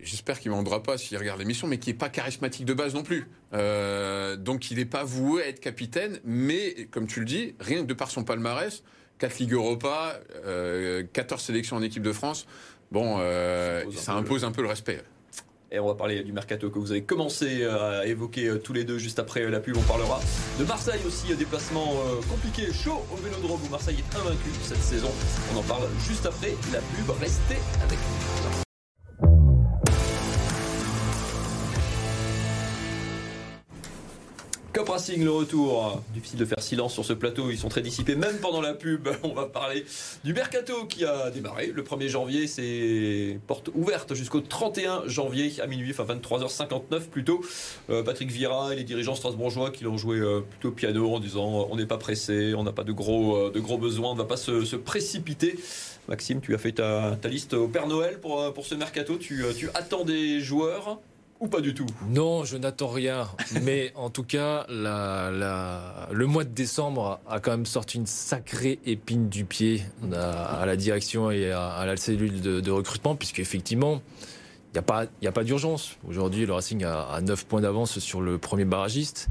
j'espère 0.00 0.40
qu'il 0.40 0.50
ne 0.50 0.56
m'en 0.56 0.80
pas 0.80 0.98
s'il 0.98 1.16
regarde 1.18 1.38
l'émission, 1.38 1.68
mais 1.68 1.78
qui 1.78 1.90
n'est 1.90 1.96
pas 1.96 2.08
charismatique 2.08 2.64
de 2.64 2.74
base 2.74 2.94
non 2.94 3.02
plus. 3.02 3.28
Euh, 3.52 4.36
donc 4.36 4.70
il 4.70 4.78
n'est 4.78 4.84
pas 4.84 5.04
voué 5.04 5.42
à 5.42 5.48
être 5.48 5.60
capitaine, 5.60 6.20
mais 6.24 6.88
comme 6.90 7.06
tu 7.06 7.20
le 7.20 7.26
dis, 7.26 7.54
rien 7.60 7.82
que 7.82 7.86
de 7.86 7.94
par 7.94 8.10
son 8.10 8.24
palmarès, 8.24 8.82
4 9.18 9.38
Ligues 9.38 9.52
Europa, 9.52 10.20
14 11.12 11.42
sélections 11.42 11.76
en 11.76 11.82
équipe 11.82 12.02
de 12.02 12.12
France, 12.12 12.46
bon, 12.90 13.18
ça 13.94 14.12
impose 14.14 14.44
un 14.44 14.52
peu 14.52 14.62
le 14.62 14.68
respect. 14.68 15.02
Et 15.72 15.80
on 15.80 15.86
va 15.86 15.94
parler 15.94 16.22
du 16.22 16.32
mercato 16.32 16.70
que 16.70 16.78
vous 16.78 16.92
avez 16.92 17.02
commencé 17.02 17.62
euh, 17.62 18.02
à 18.02 18.06
évoquer 18.06 18.46
euh, 18.46 18.58
tous 18.58 18.72
les 18.72 18.84
deux 18.84 18.98
juste 18.98 19.18
après 19.18 19.48
la 19.50 19.58
pub. 19.58 19.76
On 19.76 19.82
parlera 19.82 20.20
de 20.60 20.64
Marseille 20.64 21.00
aussi, 21.06 21.34
déplacement 21.34 21.94
euh, 22.06 22.20
compliqué, 22.30 22.72
chaud 22.72 23.02
au 23.12 23.16
Vélodrome 23.16 23.60
où 23.66 23.70
Marseille 23.70 23.98
est 23.98 24.16
invaincu 24.16 24.50
cette 24.62 24.82
saison. 24.82 25.10
On 25.54 25.58
en 25.58 25.62
parle 25.62 25.88
juste 26.06 26.24
après 26.24 26.54
la 26.72 26.78
pub. 26.78 27.10
Restez 27.20 27.58
avec 27.82 27.98
nous. 27.98 28.65
Cop 34.76 34.90
Racing, 34.90 35.24
le 35.24 35.30
retour. 35.30 36.02
Difficile 36.12 36.38
de 36.38 36.44
faire 36.44 36.62
silence 36.62 36.92
sur 36.92 37.02
ce 37.02 37.14
plateau, 37.14 37.50
ils 37.50 37.56
sont 37.56 37.70
très 37.70 37.80
dissipés, 37.80 38.14
même 38.14 38.36
pendant 38.42 38.60
la 38.60 38.74
pub. 38.74 39.08
On 39.22 39.32
va 39.32 39.46
parler 39.46 39.86
du 40.22 40.34
mercato 40.34 40.84
qui 40.84 41.02
a 41.06 41.30
démarré 41.30 41.72
le 41.74 41.82
1er 41.82 42.08
janvier. 42.08 42.46
C'est 42.46 43.38
porte 43.46 43.70
ouverte 43.74 44.12
jusqu'au 44.12 44.42
31 44.42 45.04
janvier 45.06 45.50
à 45.62 45.66
minuit, 45.66 45.94
enfin 45.98 46.04
23h59 46.14 47.08
plutôt. 47.10 47.40
Euh, 47.88 48.02
Patrick 48.02 48.30
Vira 48.30 48.74
et 48.74 48.76
les 48.76 48.84
dirigeants 48.84 49.14
strasbourgeois 49.14 49.70
qui 49.70 49.82
l'ont 49.82 49.96
joué 49.96 50.18
euh, 50.18 50.40
plutôt 50.40 50.72
piano 50.72 51.14
en 51.14 51.20
disant 51.20 51.62
euh, 51.62 51.64
on 51.70 51.76
n'est 51.76 51.86
pas 51.86 51.96
pressé, 51.96 52.52
on 52.54 52.62
n'a 52.62 52.72
pas 52.72 52.84
de 52.84 52.92
gros, 52.92 53.48
de 53.48 53.60
gros 53.60 53.78
besoins, 53.78 54.10
on 54.10 54.14
ne 54.14 54.18
va 54.18 54.26
pas 54.26 54.36
se, 54.36 54.76
précipiter. 54.76 55.58
Maxime, 56.06 56.42
tu 56.42 56.54
as 56.54 56.58
fait 56.58 56.72
ta, 56.72 57.16
liste 57.24 57.54
au 57.54 57.66
Père 57.66 57.86
Noël 57.86 58.20
pour, 58.20 58.52
pour 58.52 58.66
ce 58.66 58.74
mercato. 58.74 59.16
Tu 59.16 59.42
attends 59.74 60.04
des 60.04 60.40
joueurs 60.42 61.00
ou 61.40 61.48
pas 61.48 61.60
du 61.60 61.74
tout 61.74 61.86
Non, 62.08 62.44
je 62.44 62.56
n'attends 62.56 62.88
rien. 62.88 63.28
Mais 63.62 63.92
en 63.94 64.10
tout 64.10 64.24
cas, 64.24 64.66
le 64.68 66.24
mois 66.24 66.44
de 66.44 66.50
décembre 66.50 67.20
a 67.28 67.40
quand 67.40 67.50
même 67.50 67.66
sorti 67.66 67.98
une 67.98 68.06
sacrée 68.06 68.78
épine 68.86 69.28
du 69.28 69.44
pied 69.44 69.82
à, 70.12 70.64
la 70.66 70.76
direction 70.76 71.30
et 71.30 71.50
à, 71.50 71.84
la 71.86 71.96
cellule 71.96 72.40
de, 72.40 72.70
recrutement, 72.70 73.16
puisque 73.16 73.38
effectivement, 73.38 74.00
il 74.74 74.82
n'y 75.22 75.28
a 75.28 75.32
pas, 75.32 75.44
d'urgence. 75.44 75.96
Aujourd'hui, 76.08 76.46
le 76.46 76.52
Racing 76.52 76.84
a, 76.84 77.20
9 77.22 77.46
points 77.46 77.60
d'avance 77.60 77.98
sur 77.98 78.20
le 78.20 78.38
premier 78.38 78.64
barragiste. 78.64 79.28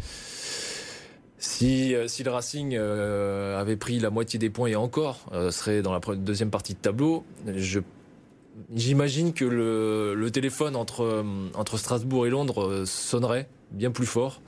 Si, 1.37 1.93
si 2.07 2.23
le 2.23 2.31
Racing 2.31 2.75
euh, 2.75 3.59
avait 3.59 3.75
pris 3.75 3.99
la 3.99 4.09
moitié 4.09 4.39
des 4.39 4.49
points 4.49 4.69
et 4.69 4.75
encore 4.75 5.27
euh, 5.33 5.51
serait 5.51 5.81
dans 5.81 5.93
la 5.93 5.99
deuxième 6.15 6.49
partie 6.49 6.73
de 6.73 6.79
tableau, 6.79 7.23
je 7.45 7.81
J'imagine 8.73 9.33
que 9.33 9.45
le, 9.45 10.29
téléphone 10.31 10.75
entre, 10.75 11.03
euh, 11.03 11.23
entre 11.55 11.77
Strasbourg 11.77 12.25
et 12.25 12.29
Londres 12.29 12.63
euh, 12.63 12.85
sonnerait 12.85 13.47
bien 13.71 13.91
plus 13.91 14.05
fort. 14.05 14.41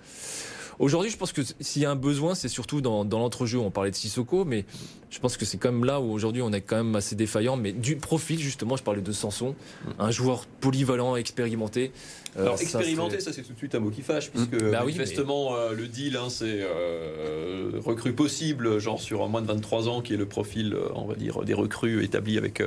Aujourd'hui, 0.80 1.10
je 1.10 1.18
pense 1.18 1.34
que 1.34 1.42
s'il 1.60 1.82
y 1.82 1.86
a 1.86 1.92
un 1.92 1.96
besoin, 1.96 2.36
c'est 2.36 2.50
surtout 2.50 2.82
dans, 2.82 3.04
dans 3.04 3.18
l'entrejeu. 3.18 3.58
On 3.58 3.72
parlait 3.72 3.90
de 3.90 3.96
Sissoko, 3.96 4.46
mais 4.46 4.64
je 5.10 5.20
pense 5.20 5.36
que 5.36 5.44
c'est 5.44 5.58
quand 5.58 5.72
même 5.72 5.86
là 5.86 6.00
où 6.00 6.12
aujourd'hui 6.12 6.44
on 6.44 6.54
est 6.54 6.62
quand 6.62 6.76
même 6.76 6.96
assez 6.96 7.16
défaillant. 7.16 7.58
Mais 7.58 7.72
du 7.72 7.96
profil, 7.96 8.40
justement, 8.40 8.76
je 8.78 8.84
parlais 8.84 9.02
de 9.02 9.12
Sanson, 9.12 9.56
mm. 9.86 9.90
un 10.00 10.12
joueur 10.12 10.46
polyvalent, 10.46 11.16
expérimenté. 11.16 11.92
Euh, 12.38 12.42
Alors, 12.42 12.62
expérimenté, 12.62 13.20
ça, 13.20 13.34
c'est 13.34 13.42
tout 13.42 13.54
de 13.54 13.58
suite 13.58 13.74
un 13.76 13.80
mot 13.80 13.90
qui 13.90 14.02
fâche, 14.02 14.30
puisque 14.30 14.54
mm. 14.54 14.72
bah 14.72 14.84
manifestement, 14.84 15.56
euh, 15.56 15.74
le 15.74 15.88
deal, 15.88 16.18
hein, 16.18 16.30
c'est 16.30 16.60
euh, 16.62 17.72
recrue 17.84 18.14
possible, 18.14 18.80
genre 18.80 19.02
sur 19.02 19.28
moins 19.28 19.42
de 19.42 19.48
23 19.48 19.90
ans, 19.90 20.02
qui 20.02 20.14
est 20.14 20.18
le 20.18 20.28
profil, 20.28 20.76
on 20.94 21.06
va 21.06 21.16
dire, 21.16 21.44
des 21.44 21.54
recrues 21.54 22.04
établis 22.04 22.38
avec, 22.38 22.62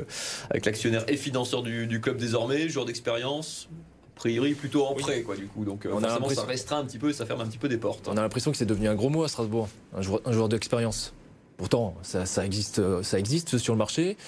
avec 0.50 0.66
l'actionnaire 0.66 1.04
et 1.08 1.16
financeur 1.16 1.62
du, 1.62 1.86
du 1.86 2.00
club 2.00 2.16
désormais, 2.16 2.68
joueur 2.68 2.86
d'expérience 2.86 3.68
priori 4.16 4.52
plutôt 4.52 4.84
en 4.84 4.92
prêt, 4.92 5.22
quoi, 5.22 5.34
du 5.34 5.46
coup. 5.46 5.64
Donc, 5.64 5.88
on 5.90 5.98
forcément, 5.98 6.28
ça 6.28 6.44
restreint 6.44 6.80
un 6.80 6.84
petit 6.84 6.98
peu 6.98 7.08
et 7.08 7.14
ça 7.14 7.24
ferme 7.24 7.40
un 7.40 7.46
petit 7.46 7.56
peu 7.56 7.70
des 7.70 7.78
portes. 7.78 8.06
On 8.06 8.18
a 8.18 8.20
l'impression 8.20 8.50
que 8.50 8.58
c'est 8.58 8.66
devenu 8.66 8.86
un 8.86 8.94
gros 8.94 9.08
mot 9.08 9.24
à 9.24 9.28
Strasbourg, 9.28 9.70
un 9.96 10.02
joueur, 10.02 10.20
un 10.26 10.32
joueur 10.32 10.50
d'expérience. 10.50 11.14
Pourtant, 11.56 11.94
ça, 12.02 12.44
existe, 12.44 13.02
ça 13.02 13.18
existe 13.18 13.56
sur 13.56 13.72
le 13.72 13.78
marché 13.78 14.18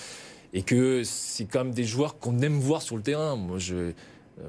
et 0.54 0.62
que 0.62 1.02
c'est 1.04 1.44
quand 1.44 1.64
même 1.64 1.74
des 1.74 1.84
joueurs 1.84 2.18
qu'on 2.18 2.40
aime 2.40 2.58
voir 2.58 2.80
sur 2.80 2.96
le 2.96 3.02
terrain. 3.02 3.36
Moi, 3.36 3.58
je, 3.58 3.92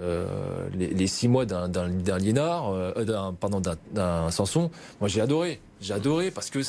euh, 0.01 0.69
les, 0.73 1.07
six 1.07 1.27
mois 1.27 1.45
d'un 1.45 2.17
Liénard, 2.17 2.71
euh, 2.73 3.31
pardon, 3.39 3.61
d'un 3.93 4.31
Sanson, 4.31 4.71
moi 4.99 5.07
j'ai 5.07 5.21
adoré. 5.21 5.59
J'ai 5.81 5.93
adoré 5.93 6.31
parce 6.31 6.49
que 6.49 6.61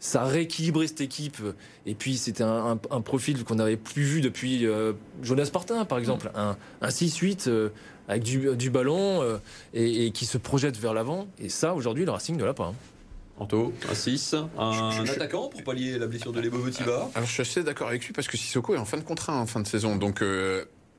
ça 0.00 0.22
a 0.22 0.24
rééquilibré 0.24 0.88
cette 0.88 1.02
équipe. 1.02 1.36
Et 1.86 1.94
puis, 1.94 2.16
c'était 2.16 2.42
un, 2.42 2.76
profil 2.76 3.44
qu'on 3.44 3.56
n'avait 3.56 3.76
plus 3.76 4.02
vu 4.02 4.20
depuis 4.22 4.66
euh, 4.66 4.94
Jonas 5.22 5.50
Partin, 5.52 5.84
par 5.84 5.98
exemple. 5.98 6.32
Un, 6.34 6.56
6-8 6.82 7.48
euh, 7.48 7.68
avec 8.08 8.22
du, 8.22 8.70
ballon 8.70 9.22
euh, 9.22 9.36
et, 9.74 10.10
qui 10.10 10.24
se 10.24 10.38
projette 10.38 10.78
vers 10.78 10.94
l'avant. 10.94 11.28
Et 11.38 11.50
ça, 11.50 11.74
aujourd'hui, 11.74 12.06
le 12.06 12.10
Racing 12.10 12.36
ne 12.36 12.44
l'a 12.44 12.54
pas. 12.54 12.68
Hein. 12.68 12.74
Anto, 13.38 13.72
un 13.90 13.94
6, 13.94 14.34
un 14.58 15.04
attaquant 15.06 15.48
pour 15.48 15.62
pallier 15.62 15.98
la 15.98 16.06
blessure 16.06 16.32
de 16.32 16.40
Lebo 16.40 16.58
Motiva. 16.58 17.10
Alors, 17.14 17.26
je 17.26 17.32
suis 17.32 17.42
assez 17.42 17.62
d'accord 17.62 17.88
avec 17.88 18.04
lui 18.04 18.12
parce 18.12 18.28
que 18.28 18.36
Sissoko 18.36 18.74
est 18.74 18.78
en 18.78 18.84
fin 18.84 18.98
de 18.98 19.02
contrat 19.02 19.34
en 19.38 19.46
fin 19.46 19.60
de 19.60 19.66
saison. 19.66 19.96
Donc, 19.96 20.22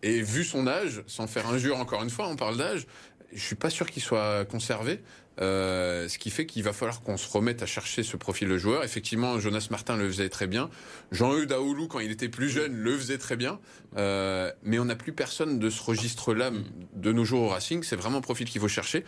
et 0.04 0.22
vu 0.22 0.44
son 0.44 0.68
âge, 0.68 1.04
sans 1.08 1.28
faire 1.28 1.48
injure 1.48 1.78
encore 1.78 2.04
une 2.04 2.10
fois, 2.10 2.28
on 2.28 2.36
parle 2.36 2.58
d'âge, 2.58 2.88
je 3.34 3.40
suis 3.40 3.56
pas 3.56 3.70
sûr 3.70 3.90
qu'il 3.90 4.04
soit 4.04 4.46
conservé. 4.46 5.00
Euh, 5.40 6.08
ce 6.10 6.18
qui 6.18 6.30
fait 6.30 6.46
qu'il 6.46 6.62
va 6.62 6.74
falloir 6.74 7.02
qu'on 7.02 7.18
se 7.18 7.28
remette 7.28 7.64
à 7.64 7.66
chercher 7.66 8.04
ce 8.04 8.18
profil 8.18 8.50
de 8.50 8.58
joueur. 8.58 8.84
Effectivement, 8.84 9.40
Jonas 9.40 9.68
Martin 9.72 9.96
le 9.96 10.08
faisait 10.08 10.30
très 10.30 10.46
bien. 10.46 10.70
Jean-Eudes 11.12 11.52
Aoulou, 11.54 11.88
quand 11.88 12.00
il 12.00 12.12
était 12.12 12.30
plus 12.30 12.50
jeune, 12.50 12.76
le 12.76 12.98
faisait 12.98 13.18
très 13.18 13.38
bien. 13.38 13.60
Euh, 13.98 14.52
mais 14.62 14.78
on 14.78 14.86
n'a 14.86 14.96
plus 14.96 15.14
personne 15.14 15.58
de 15.58 15.70
ce 15.70 15.82
registre-là 15.82 16.52
de 16.96 17.12
nos 17.12 17.24
jours 17.24 17.44
au 17.44 17.48
Racing. 17.48 17.82
C'est 17.82 17.96
vraiment 17.96 18.18
un 18.18 18.22
profil 18.22 18.48
qu'il 18.48 18.62
faut 18.62 18.68
chercher. 18.68 19.06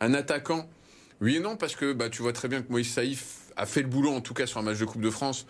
Un 0.00 0.14
attaquant, 0.14 0.68
oui 1.20 1.36
et 1.36 1.40
non, 1.40 1.56
parce 1.56 1.76
que 1.76 1.92
bah, 1.92 2.10
tu 2.10 2.22
vois 2.22 2.32
très 2.32 2.48
bien 2.48 2.60
que 2.60 2.70
Moïse 2.70 2.92
Saïf 2.92 3.42
a 3.56 3.64
fait 3.64 3.82
le 3.82 3.88
boulot, 3.88 4.10
en 4.10 4.20
tout 4.20 4.34
cas 4.34 4.46
sur 4.46 4.58
un 4.58 4.62
match 4.62 4.78
de 4.78 4.84
Coupe 4.84 5.02
de 5.02 5.10
France 5.10 5.46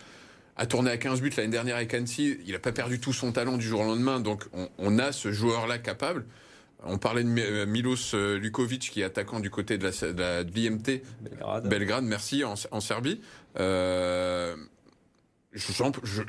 a 0.55 0.65
tourné 0.65 0.91
à 0.91 0.97
15 0.97 1.21
buts 1.21 1.31
l'année 1.35 1.49
dernière 1.49 1.75
avec 1.75 1.93
Annecy. 1.93 2.37
Il 2.45 2.53
n'a 2.53 2.59
pas 2.59 2.71
perdu 2.71 2.99
tout 2.99 3.13
son 3.13 3.31
talent 3.31 3.57
du 3.57 3.65
jour 3.65 3.81
au 3.81 3.85
lendemain. 3.85 4.19
Donc, 4.19 4.43
on, 4.53 4.69
on 4.77 4.99
a 4.99 5.11
ce 5.11 5.31
joueur-là 5.31 5.79
capable. 5.79 6.25
On 6.85 6.97
parlait 6.97 7.23
de 7.23 7.29
euh, 7.39 7.65
Milos 7.65 8.13
euh, 8.13 8.37
Lukovic, 8.37 8.89
qui 8.91 9.01
est 9.01 9.05
attaquant 9.05 9.39
du 9.39 9.49
côté 9.49 9.77
de 9.77 9.85
la, 9.85 10.43
BMT 10.43 11.01
Belgrade. 11.65 12.03
merci, 12.03 12.43
en, 12.43 12.55
Serbie. 12.55 13.21
Euh, 13.59 14.55
je, 15.53 16.21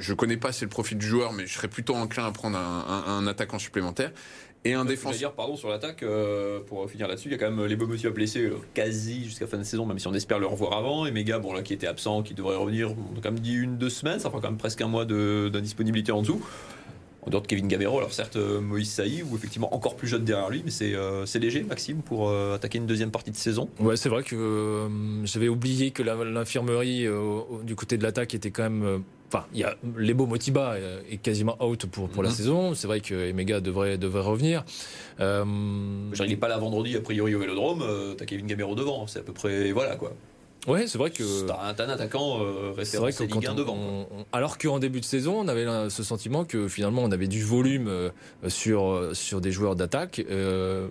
je, 0.00 0.12
connais 0.14 0.36
pas 0.36 0.48
assez 0.48 0.64
le 0.64 0.70
profil 0.70 0.98
du 0.98 1.06
joueur, 1.06 1.32
mais 1.32 1.46
je 1.46 1.54
serais 1.54 1.68
plutôt 1.68 1.94
enclin 1.94 2.26
à 2.26 2.32
prendre 2.32 2.58
un, 2.58 3.26
attaquant 3.26 3.58
supplémentaire. 3.58 4.12
Et 4.64 4.74
un 4.74 4.84
défenseur. 4.84 5.18
dire, 5.18 5.32
pardon, 5.32 5.54
sur 5.54 5.68
l'attaque, 5.68 6.04
pour 6.66 6.90
finir 6.90 7.06
là-dessus, 7.06 7.28
il 7.28 7.32
y 7.32 7.34
a 7.34 7.38
quand 7.38 7.50
même 7.50 7.66
les 7.66 7.76
Bobotia 7.76 8.10
blessés 8.10 8.50
quasi 8.74 9.24
jusqu'à 9.24 9.46
fin 9.46 9.58
de 9.58 9.62
saison, 9.62 9.86
même 9.86 10.00
si 10.00 10.08
on 10.08 10.14
espère 10.14 10.40
le 10.40 10.46
revoir 10.46 10.72
avant. 10.72 11.06
Et 11.06 11.12
Mega, 11.12 11.38
bon, 11.38 11.52
là, 11.52 11.62
qui 11.62 11.72
était 11.72 11.86
absent, 11.86 12.22
qui 12.22 12.34
devrait 12.34 12.56
revenir, 12.56 12.90
on 12.90 13.18
a 13.18 13.22
quand 13.22 13.30
même 13.30 13.38
dit 13.38 13.54
une, 13.54 13.78
deux 13.78 13.90
semaines, 13.90 14.18
ça 14.18 14.28
fera 14.28 14.40
quand 14.40 14.50
même 14.50 14.58
presque 14.58 14.80
un 14.80 14.88
mois 14.88 15.04
d'indisponibilité 15.04 16.10
en 16.10 16.22
dessous 16.22 16.42
En 17.26 17.30
dehors 17.30 17.42
de 17.42 17.48
Kevin 17.48 17.66
Gamero, 17.66 17.98
alors 17.98 18.12
certes 18.12 18.36
Moïse 18.36 18.90
Saï, 18.90 19.22
ou 19.22 19.34
effectivement 19.34 19.74
encore 19.74 19.96
plus 19.96 20.06
jeune 20.06 20.24
derrière 20.24 20.48
lui, 20.48 20.62
mais 20.64 20.70
c'est 20.70 21.38
léger, 21.40 21.64
Maxime, 21.64 22.02
pour 22.02 22.30
attaquer 22.30 22.78
une 22.78 22.86
deuxième 22.86 23.10
partie 23.10 23.32
de 23.32 23.36
saison. 23.36 23.68
Ouais, 23.80 23.96
c'est 23.96 24.08
vrai 24.08 24.22
que 24.22 24.88
j'avais 25.24 25.48
oublié 25.48 25.90
que 25.90 26.04
l'infirmerie 26.04 27.06
du 27.64 27.74
côté 27.74 27.98
de 27.98 28.04
l'attaque 28.04 28.34
était 28.34 28.52
quand 28.52 28.62
même 28.62 29.02
Enfin, 29.28 29.44
il 29.52 29.58
y 29.58 29.64
a 29.64 29.76
Lebo 29.96 30.26
Motiba 30.26 30.76
est 31.10 31.16
quasiment 31.16 31.56
out 31.62 31.86
pour, 31.86 32.08
pour 32.08 32.22
la 32.22 32.28
mhm. 32.28 32.34
saison. 32.34 32.74
C'est 32.74 32.86
vrai 32.86 33.00
que 33.00 33.14
Emega 33.14 33.60
devrait, 33.60 33.98
devrait 33.98 34.22
revenir. 34.22 34.64
Euh... 35.20 35.44
il 36.18 36.28
n'est 36.28 36.36
pas 36.36 36.48
là 36.48 36.58
vendredi, 36.58 36.96
a 36.96 37.00
priori, 37.00 37.34
au 37.34 37.40
Vélodrome. 37.40 37.82
Euh, 37.82 38.14
t'as 38.14 38.24
Kevin 38.24 38.46
Gamero 38.46 38.74
devant. 38.74 39.06
C'est 39.06 39.20
à 39.20 39.22
peu 39.22 39.32
près. 39.32 39.72
Voilà, 39.72 39.96
quoi. 39.96 40.12
Ouais, 40.66 40.86
c'est 40.86 40.98
vrai 40.98 41.10
que. 41.10 41.46
T'as 41.46 41.60
un, 41.60 41.68
un, 41.68 41.88
attaquant 41.88 42.40
euh, 42.40 42.72
référencé 42.76 43.26
Ligue 43.26 43.46
1 43.46 43.54
devant. 43.54 44.08
alors 44.32 44.58
qu'en 44.58 44.78
début 44.78 45.00
de 45.00 45.04
saison, 45.04 45.40
on 45.40 45.48
avait 45.48 45.66
ce 45.90 46.02
sentiment 46.02 46.44
que 46.44 46.68
finalement, 46.68 47.02
on 47.04 47.12
avait 47.12 47.28
du 47.28 47.42
volume 47.42 47.88
euh, 47.88 48.10
sur, 48.48 49.10
sur 49.12 49.40
des 49.40 49.52
joueurs 49.52 49.76
d'attaque. 49.76 50.24
Euh, 50.30 50.88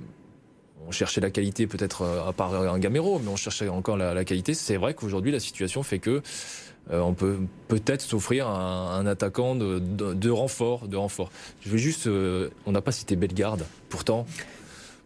on 0.87 0.91
cherchait 0.91 1.21
la 1.21 1.31
qualité 1.31 1.65
peut-être 1.65 2.03
à 2.03 2.31
part 2.31 2.53
un 2.53 2.77
Gamero, 2.77 3.19
mais 3.19 3.29
on 3.29 3.35
cherchait 3.35 3.67
encore 3.69 3.97
la, 3.97 4.13
la 4.13 4.23
qualité. 4.23 4.53
C'est 4.53 4.77
vrai 4.77 4.93
qu'aujourd'hui, 4.93 5.31
la 5.31 5.39
situation 5.39 5.81
fait 5.81 5.97
que 5.97 6.21
euh, 6.91 6.99
on 6.99 7.13
peut 7.13 7.37
peut-être 7.67 8.01
s'offrir 8.01 8.47
un, 8.47 9.05
attaquant 9.07 9.55
de, 9.55 10.29
renfort, 10.29 10.87
de 10.87 10.97
renfort. 10.97 11.31
Je 11.61 11.69
vais 11.69 11.77
juste, 11.77 12.07
euh, 12.07 12.49
on 12.65 12.71
n'a 12.71 12.81
pas 12.81 12.91
cité 12.91 13.15
Bellegarde, 13.15 13.65
pourtant. 13.89 14.25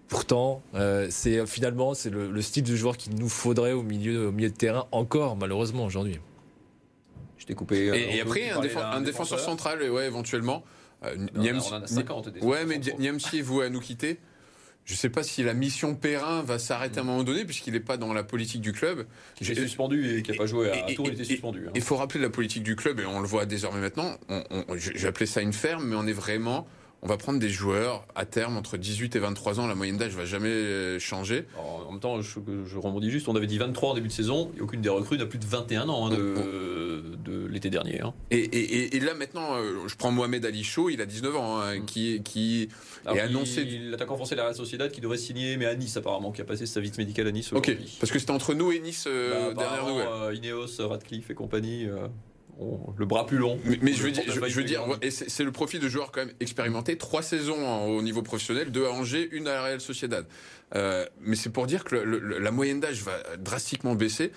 Pourtant, 0.09 0.63
euh, 0.73 1.07
c'est 1.11 1.45
finalement 1.45 1.93
c'est 1.93 2.09
le, 2.09 2.41
style 2.41 2.63
de 2.63 2.75
joueur 2.75 2.97
qu'il 2.97 3.15
nous 3.15 3.29
faudrait 3.29 3.73
au 3.73 3.83
milieu, 3.83 4.27
au 4.27 4.31
milieu 4.31 4.49
de 4.49 4.55
terrain 4.55 4.87
encore 4.91 5.35
malheureusement 5.35 5.85
aujourd'hui. 5.85 6.19
Je 7.37 7.45
t'ai 7.45 7.53
coupé. 7.53 7.85
Et, 8.13 8.19
après 8.19 8.49
un, 8.49 9.01
défenseur 9.01 9.39
central, 9.39 9.81
ouais, 9.89 10.07
éventuellement. 10.07 10.63
on, 11.03 11.27
en 11.37 11.83
a 11.83 11.87
50. 11.87 12.41
Ouais, 12.41 12.65
mais 12.65 12.81
Niamsi 12.97 13.41
vous 13.41 13.61
à 13.61 13.69
nous 13.69 13.79
quitter. 13.79 14.17
Je 14.89 14.95
ne 14.95 14.97
sais 14.97 15.09
pas 15.09 15.21
si 15.21 15.43
la 15.43 15.53
mission 15.53 15.93
Perrin 15.93 16.41
va 16.41 16.57
s'arrêter 16.57 16.97
à 16.97 17.03
un 17.03 17.05
moment 17.05 17.23
donné, 17.23 17.45
puisqu'il 17.45 17.73
n'est 17.73 17.79
pas 17.79 17.97
dans 17.97 18.11
la 18.11 18.23
politique 18.23 18.61
du 18.61 18.71
club. 18.71 19.05
Il 19.39 19.51
est 19.51 19.53
suspendu 19.53 20.17
et 20.17 20.23
qui 20.23 20.31
n'a 20.31 20.37
pas 20.37 20.47
joué 20.47 20.71
à 20.71 20.91
Tours, 20.93 21.05
il 21.07 21.13
était 21.13 21.23
suspendu. 21.23 21.67
Hein. 21.67 21.71
Il 21.75 21.81
faut 21.83 21.95
rappeler 21.95 22.19
la 22.19 22.31
politique 22.31 22.63
du 22.63 22.75
club, 22.75 22.99
et 22.99 23.05
on 23.05 23.19
le 23.19 23.27
voit 23.27 23.45
désormais 23.45 23.81
maintenant. 23.81 24.17
J'ai 24.75 25.07
appelé 25.07 25.27
ça 25.27 25.41
une 25.41 25.53
ferme, 25.53 25.85
mais 25.85 25.95
on 25.95 26.07
est 26.07 26.13
vraiment 26.13 26.67
on 27.01 27.07
va 27.07 27.17
prendre 27.17 27.39
des 27.39 27.49
joueurs 27.49 28.05
à 28.15 28.25
terme 28.25 28.57
entre 28.57 28.77
18 28.77 29.15
et 29.15 29.19
23 29.19 29.59
ans. 29.59 29.67
La 29.67 29.75
moyenne 29.75 29.97
d'âge 29.97 30.15
va 30.15 30.25
jamais 30.25 30.99
changer. 30.99 31.45
en 31.57 31.91
même 31.91 31.99
temps, 31.99 32.21
je, 32.21 32.39
je, 32.65 32.77
rebondis 32.77 33.09
juste. 33.11 33.27
On 33.27 33.35
avait 33.35 33.47
dit 33.47 33.57
23 33.57 33.91
en 33.91 33.93
début 33.93 34.07
de 34.07 34.13
saison 34.13 34.51
et 34.57 34.61
aucune 34.61 34.81
des 34.81 34.89
recrues 34.89 35.17
n'a 35.17 35.25
plus 35.25 35.39
de 35.39 35.45
21 35.45 35.89
ans 35.89 36.07
hein, 36.07 36.09
de, 36.09 37.01
de 37.23 37.45
l'été 37.47 37.69
dernier. 37.69 38.01
Hein. 38.01 38.13
Et, 38.31 38.99
là 38.99 39.13
maintenant, 39.13 39.55
euh, 39.55 39.87
je 39.87 39.95
prends 39.95 40.11
Mohamed 40.11 40.45
Ali 40.45 40.63
Chaud, 40.63 40.89
il 40.89 41.01
a 41.01 41.05
19 41.05 41.35
ans, 41.35 41.59
hein, 41.59 41.79
mm. 41.79 41.85
qui, 41.85 42.21
qui 42.23 42.69
est 43.05 43.19
annoncé. 43.19 43.65
L'attaquant 43.65 44.15
français 44.15 44.35
de 44.35 44.39
la 44.39 44.45
Real 44.45 44.55
Sociedad 44.55 44.91
qui 44.91 45.01
devrait 45.01 45.17
signer, 45.17 45.57
mais 45.57 45.65
à 45.65 45.75
Nice 45.75 45.97
apparemment, 45.97 46.31
qui 46.31 46.41
a 46.41 46.45
passé 46.45 46.65
sa 46.65 46.79
visite 46.79 46.97
médicale 46.97 47.27
à 47.27 47.31
Nice. 47.31 47.53
Ok. 47.53 47.75
Parce 47.99 48.11
que 48.11 48.19
c'était 48.19 48.31
entre 48.31 48.53
nous 48.53 48.71
et 48.71 48.79
Nice 48.79 49.05
euh, 49.07 49.53
bah, 49.53 49.63
dernière 49.63 49.87
nouvelle. 49.87 50.07
Euh, 50.07 50.35
Ineos, 50.35 50.87
Radcliffe 50.87 51.29
et 51.29 51.35
compagnie 51.35 51.87
le 52.97 53.05
bras 53.05 53.25
plus 53.25 53.37
long. 53.37 53.59
Mais, 53.81 53.93
je 53.93 54.03
veux 54.03 54.11
dire, 54.11 54.23
je, 54.27 54.39
veux 54.39 54.63
dire 54.63 54.83
c'est 55.09 55.43
le 55.43 55.51
profil 55.51 55.79
de 55.79 55.87
joueurs 55.87 56.11
quand 56.11 56.25
même 56.25 56.35
expérimentés. 56.39 56.97
Trois 56.97 57.21
saisons 57.21 57.85
au 57.85 58.01
niveau 58.01 58.21
professionnel, 58.21 58.71
deux 58.71 58.85
à 58.85 58.91
Angers, 58.91 59.29
une 59.31 59.47
à 59.47 59.53
la 59.53 59.63
Real 59.63 59.81
Sociedad. 59.81 60.25
Euh, 60.75 61.05
mais 61.21 61.35
c'est 61.35 61.49
pour 61.49 61.67
dire 61.67 61.83
que 61.83 61.95
la 61.95 62.51
moyenne 62.51 62.79
d'âge 62.79 63.01
va 63.01 63.17
drastiquement 63.37 63.95
baisser. 63.95 64.31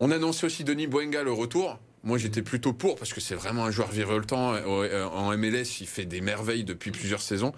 On 0.00 0.10
annonçait 0.10 0.46
aussi 0.46 0.64
Denis 0.64 0.86
Boenga 0.86 1.22
le 1.22 1.32
retour. 1.32 1.78
Moi, 2.04 2.18
j'étais 2.18 2.42
plutôt 2.42 2.72
pour 2.72 2.96
parce 2.96 3.12
que 3.12 3.20
c'est 3.20 3.34
vraiment 3.34 3.64
un 3.64 3.70
joueur 3.70 3.90
virevoltant 3.90 4.54
euh, 4.54 5.04
en 5.06 5.36
MLS. 5.36 5.80
Il 5.80 5.86
fait 5.86 6.04
des 6.04 6.20
merveilles 6.20 6.64
depuis 6.64 6.90
plusieurs 6.90 7.22
saisons. 7.22 7.52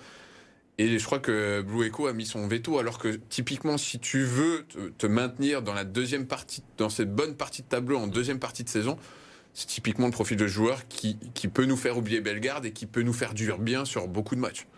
Et 0.79 0.99
je 0.99 1.05
crois 1.05 1.19
que 1.19 1.61
Blue 1.61 1.85
Echo 1.85 2.07
a 2.07 2.13
mis 2.13 2.25
son 2.25 2.47
veto, 2.47 2.79
alors 2.79 2.99
que 2.99 3.19
typiquement, 3.29 3.77
si 3.79 3.99
tu 3.99 4.23
veux 4.23 4.65
te 4.97 5.09
maintenir 5.09 5.61
dans 5.61 5.75
la 5.75 5.83
deuxième 5.83 6.27
partie, 6.27 6.63
dans 6.77 6.89
cette 6.89 7.13
bonne 7.13 7.35
partie 7.35 7.63
de 7.63 7.67
tableau 7.67 7.99
en 7.99 8.07
deuxième 8.07 8.39
partie 8.39 8.63
de 8.63 8.69
saison, 8.69 8.97
c'est 9.59 9.67
typiquement 9.67 10.07
le 10.07 10.13
profil 10.13 10.37
de 10.37 10.47
joueur 10.47 10.87
qui, 10.87 11.17
peut 11.53 11.65
nous 11.65 11.77
faire 11.77 11.99
oublier 11.99 12.21
Bellegarde 12.21 12.65
et 12.65 12.71
qui 12.71 12.87
peut 12.87 13.03
nous 13.03 13.13
faire 13.13 13.35
durer 13.35 13.59
bien 13.59 13.85
sur 13.85 14.07
beaucoup 14.07 14.37
de 14.37 14.41
matchs. 14.41 14.69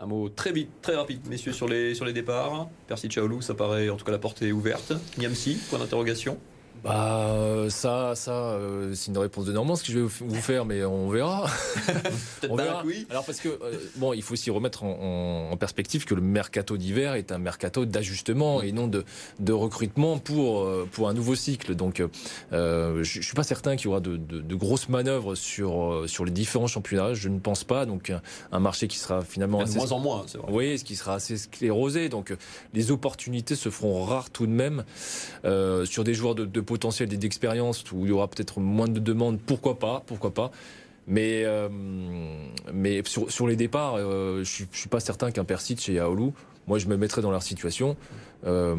Un 0.00 0.06
mot 0.06 0.28
très 0.28 0.50
vite, 0.50 0.70
très 0.82 0.96
rapide, 0.96 1.20
messieurs, 1.28 1.52
sur 1.52 1.68
les, 1.68 1.94
sur 1.94 2.04
les 2.04 2.12
départs. 2.12 2.68
Percy 2.88 3.08
Chaoulou, 3.08 3.42
ça 3.42 3.54
paraît 3.54 3.90
en 3.90 3.96
tout 3.96 4.04
cas 4.04 4.10
la 4.10 4.18
portée 4.18 4.50
ouverte. 4.50 4.92
Niamsi, 5.18 5.60
point 5.70 5.78
d'interrogation 5.78 6.36
bah 6.82 7.28
euh, 7.30 7.70
ça, 7.70 8.14
ça, 8.14 8.32
euh, 8.32 8.92
c'est 8.94 9.10
une 9.10 9.18
réponse 9.18 9.44
de 9.44 9.52
Normand 9.52 9.76
ce 9.76 9.84
que 9.84 9.92
je 9.92 10.00
vais 10.00 10.06
vous 10.06 10.34
faire, 10.34 10.64
mais 10.64 10.84
on 10.84 11.08
verra. 11.08 11.46
on 12.50 12.56
verra. 12.56 12.82
Oui. 12.84 13.06
Alors 13.10 13.24
parce 13.24 13.40
que 13.40 13.48
euh, 13.48 13.78
bon, 13.96 14.12
il 14.12 14.22
faut 14.22 14.32
aussi 14.32 14.50
remettre 14.50 14.84
en, 14.84 15.56
perspective 15.58 16.04
que 16.04 16.14
le 16.14 16.20
mercato 16.20 16.76
d'hiver 16.76 17.14
est 17.14 17.30
un 17.30 17.38
mercato 17.38 17.84
d'ajustement 17.84 18.60
et 18.60 18.72
non 18.72 18.88
de, 18.88 19.04
de 19.38 19.52
recrutement 19.52 20.18
pour 20.18 20.68
pour 20.90 21.08
un 21.08 21.14
nouveau 21.14 21.36
cycle. 21.36 21.74
Donc, 21.74 22.02
je, 22.52 22.98
je 23.02 23.20
suis 23.22 23.34
pas 23.34 23.44
certain 23.44 23.76
qu'il 23.76 23.86
y 23.86 23.88
aura 23.88 24.00
de, 24.00 24.16
de, 24.16 24.54
grosses 24.54 24.88
manœuvres 24.88 25.36
sur 25.36 26.04
sur 26.06 26.24
les 26.24 26.32
différents 26.32 26.66
championnats. 26.66 27.14
Je 27.14 27.28
ne 27.28 27.38
pense 27.38 27.62
pas. 27.64 27.86
Donc, 27.86 28.12
un 28.52 28.60
marché 28.60 28.88
qui 28.88 28.98
sera 28.98 29.22
finalement 29.22 29.60
assez, 29.60 29.78
moins 29.78 29.92
en 29.92 30.00
moins, 30.00 30.24
vrai. 30.34 30.52
Oui, 30.52 30.78
ce 30.78 30.84
qui 30.84 30.96
sera 30.96 31.14
assez 31.14 31.38
sclérosé. 31.38 32.08
Donc, 32.08 32.34
les 32.74 32.90
opportunités 32.90 33.54
se 33.54 33.70
feront 33.70 34.04
rares 34.04 34.30
tout 34.30 34.46
de 34.46 34.52
même 34.52 34.84
sur 35.84 36.04
des 36.04 36.14
joueurs 36.14 36.34
de, 36.34 36.44
de 36.44 36.60
potentiel 36.64 37.08
d'expérience 37.08 37.84
où 37.92 38.04
il 38.04 38.08
y 38.08 38.12
aura 38.12 38.28
peut-être 38.28 38.60
moins 38.60 38.88
de 38.88 39.00
demandes, 39.00 39.38
pourquoi 39.40 39.78
pas, 39.78 40.02
pourquoi 40.06 40.34
pas. 40.34 40.50
Mais, 41.06 41.44
euh, 41.44 41.68
sur, 43.04 43.46
les 43.46 43.56
départs, 43.56 43.96
euh, 43.98 44.42
je, 44.42 44.62
ne 44.62 44.68
suis 44.72 44.88
pas 44.88 45.00
certain 45.00 45.30
qu'un 45.30 45.44
Persic 45.44 45.88
et 45.88 45.98
Aoulou, 45.98 46.32
moi 46.66 46.78
je 46.78 46.86
me 46.86 46.96
mettrais 46.96 47.20
dans 47.22 47.30
leur 47.30 47.42
situation. 47.42 47.96
Euh, 48.46 48.74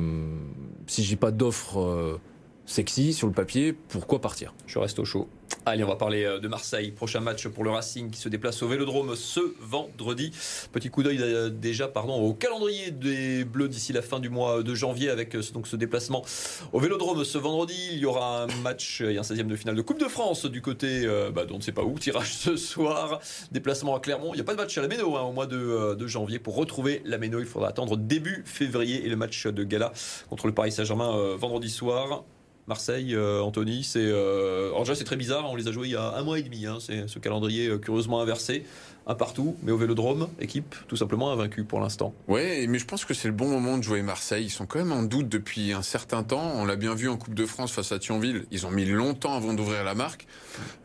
si 0.87 1.03
j'ai 1.03 1.15
pas 1.15 1.31
d'offre 1.31 2.19
sexy 2.65 3.13
sur 3.13 3.27
le 3.27 3.33
papier, 3.33 3.73
pourquoi 3.73 4.21
partir? 4.21 4.53
Je 4.67 4.79
reste 4.79 4.99
au 4.99 5.05
chaud. 5.05 5.29
Allez, 5.67 5.83
on 5.83 5.87
va 5.87 5.95
parler 5.95 6.23
euh, 6.23 6.39
de 6.39 6.47
Marseille. 6.47 6.91
Prochain 6.91 7.21
match 7.21 7.47
pour 7.47 7.63
le 7.63 7.71
Racing 7.71 8.11
qui 8.11 8.19
se 8.19 8.29
déplace 8.29 8.61
au 8.61 8.67
Vélodrome 8.67 9.15
ce 9.15 9.39
vendredi. 9.59 10.31
Petit 10.71 10.89
coup 10.89 11.01
d'œil 11.01 11.17
euh, 11.21 11.49
déjà 11.49 11.87
pardon, 11.87 12.21
au 12.21 12.33
calendrier 12.33 12.91
des 12.91 13.45
Bleus 13.45 13.67
d'ici 13.67 13.91
la 13.91 14.03
fin 14.03 14.19
du 14.19 14.29
mois 14.29 14.61
de 14.61 14.75
janvier 14.75 15.09
avec 15.09 15.35
euh, 15.35 15.41
donc 15.53 15.67
ce 15.67 15.75
déplacement 15.75 16.23
au 16.71 16.79
Vélodrome 16.79 17.23
ce 17.23 17.39
vendredi. 17.39 17.89
Il 17.93 17.97
y 17.97 18.05
aura 18.05 18.43
un 18.43 18.47
match 18.61 19.01
et 19.01 19.17
un 19.17 19.21
16e 19.21 19.47
de 19.47 19.55
finale 19.55 19.75
de 19.75 19.81
Coupe 19.81 19.99
de 19.99 20.07
France 20.07 20.45
du 20.45 20.61
côté 20.61 21.07
bah, 21.33 21.45
on 21.51 21.57
ne 21.57 21.61
sait 21.61 21.71
pas 21.71 21.83
où. 21.83 21.97
Tirage 21.97 22.33
ce 22.33 22.57
soir. 22.57 23.19
Déplacement 23.51 23.95
à 23.95 23.99
Clermont. 23.99 24.33
Il 24.33 24.35
n'y 24.35 24.41
a 24.41 24.43
pas 24.43 24.53
de 24.53 24.59
match 24.59 24.77
à 24.77 24.81
la 24.81 24.87
Méno 24.87 25.15
hein, 25.15 25.21
au 25.21 25.31
mois 25.31 25.47
de, 25.47 25.95
de, 25.95 26.07
janvier. 26.07 26.39
Pour 26.39 26.55
retrouver 26.55 27.01
la 27.05 27.17
Méno, 27.17 27.39
il 27.39 27.45
faudra 27.45 27.69
attendre 27.69 27.97
début 27.97 28.43
février 28.45 29.05
et 29.05 29.09
le 29.09 29.15
match 29.15 29.47
de 29.47 29.63
gala 29.63 29.93
contre 30.29 30.47
le 30.47 30.53
Paris 30.53 30.71
Saint-Germain 30.71 31.35
vendredi 31.37 31.69
soir. 31.69 32.23
Marseille, 32.67 33.13
euh, 33.13 33.41
Anthony, 33.41 33.83
c'est. 33.83 33.99
Euh, 33.99 34.69
alors 34.69 34.81
déjà, 34.81 34.95
c'est 34.95 35.03
très 35.03 35.17
bizarre, 35.17 35.49
on 35.49 35.55
les 35.55 35.67
a 35.67 35.71
joués 35.71 35.87
il 35.87 35.91
y 35.91 35.95
a 35.95 36.15
un 36.15 36.23
mois 36.23 36.39
et 36.39 36.43
demi, 36.43 36.65
hein, 36.65 36.77
c'est 36.79 37.07
ce 37.07 37.19
calendrier 37.19 37.67
euh, 37.67 37.77
curieusement 37.77 38.21
inversé 38.21 38.65
un 39.07 39.15
partout, 39.15 39.55
mais 39.63 39.71
au 39.71 39.77
Vélodrome, 39.77 40.27
équipe 40.39 40.75
tout 40.87 40.95
simplement 40.95 41.31
invaincue 41.31 41.63
pour 41.63 41.79
l'instant. 41.79 42.13
Ouais, 42.27 42.65
mais 42.67 42.79
je 42.79 42.85
pense 42.85 43.05
que 43.05 43.13
c'est 43.13 43.27
le 43.27 43.33
bon 43.33 43.47
moment 43.47 43.77
de 43.77 43.83
jouer 43.83 44.01
Marseille. 44.01 44.45
Ils 44.45 44.49
sont 44.49 44.65
quand 44.65 44.79
même 44.79 44.91
en 44.91 45.03
doute 45.03 45.29
depuis 45.29 45.73
un 45.73 45.83
certain 45.83 46.23
temps. 46.23 46.53
On 46.55 46.65
l'a 46.65 46.75
bien 46.75 46.95
vu 46.95 47.07
en 47.07 47.17
Coupe 47.17 47.35
de 47.35 47.45
France 47.45 47.71
face 47.71 47.91
à 47.91 47.99
Thionville. 47.99 48.45
Ils 48.51 48.65
ont 48.65 48.71
mis 48.71 48.85
longtemps 48.85 49.35
avant 49.35 49.53
d'ouvrir 49.53 49.83
la 49.83 49.93
marque. 49.93 50.25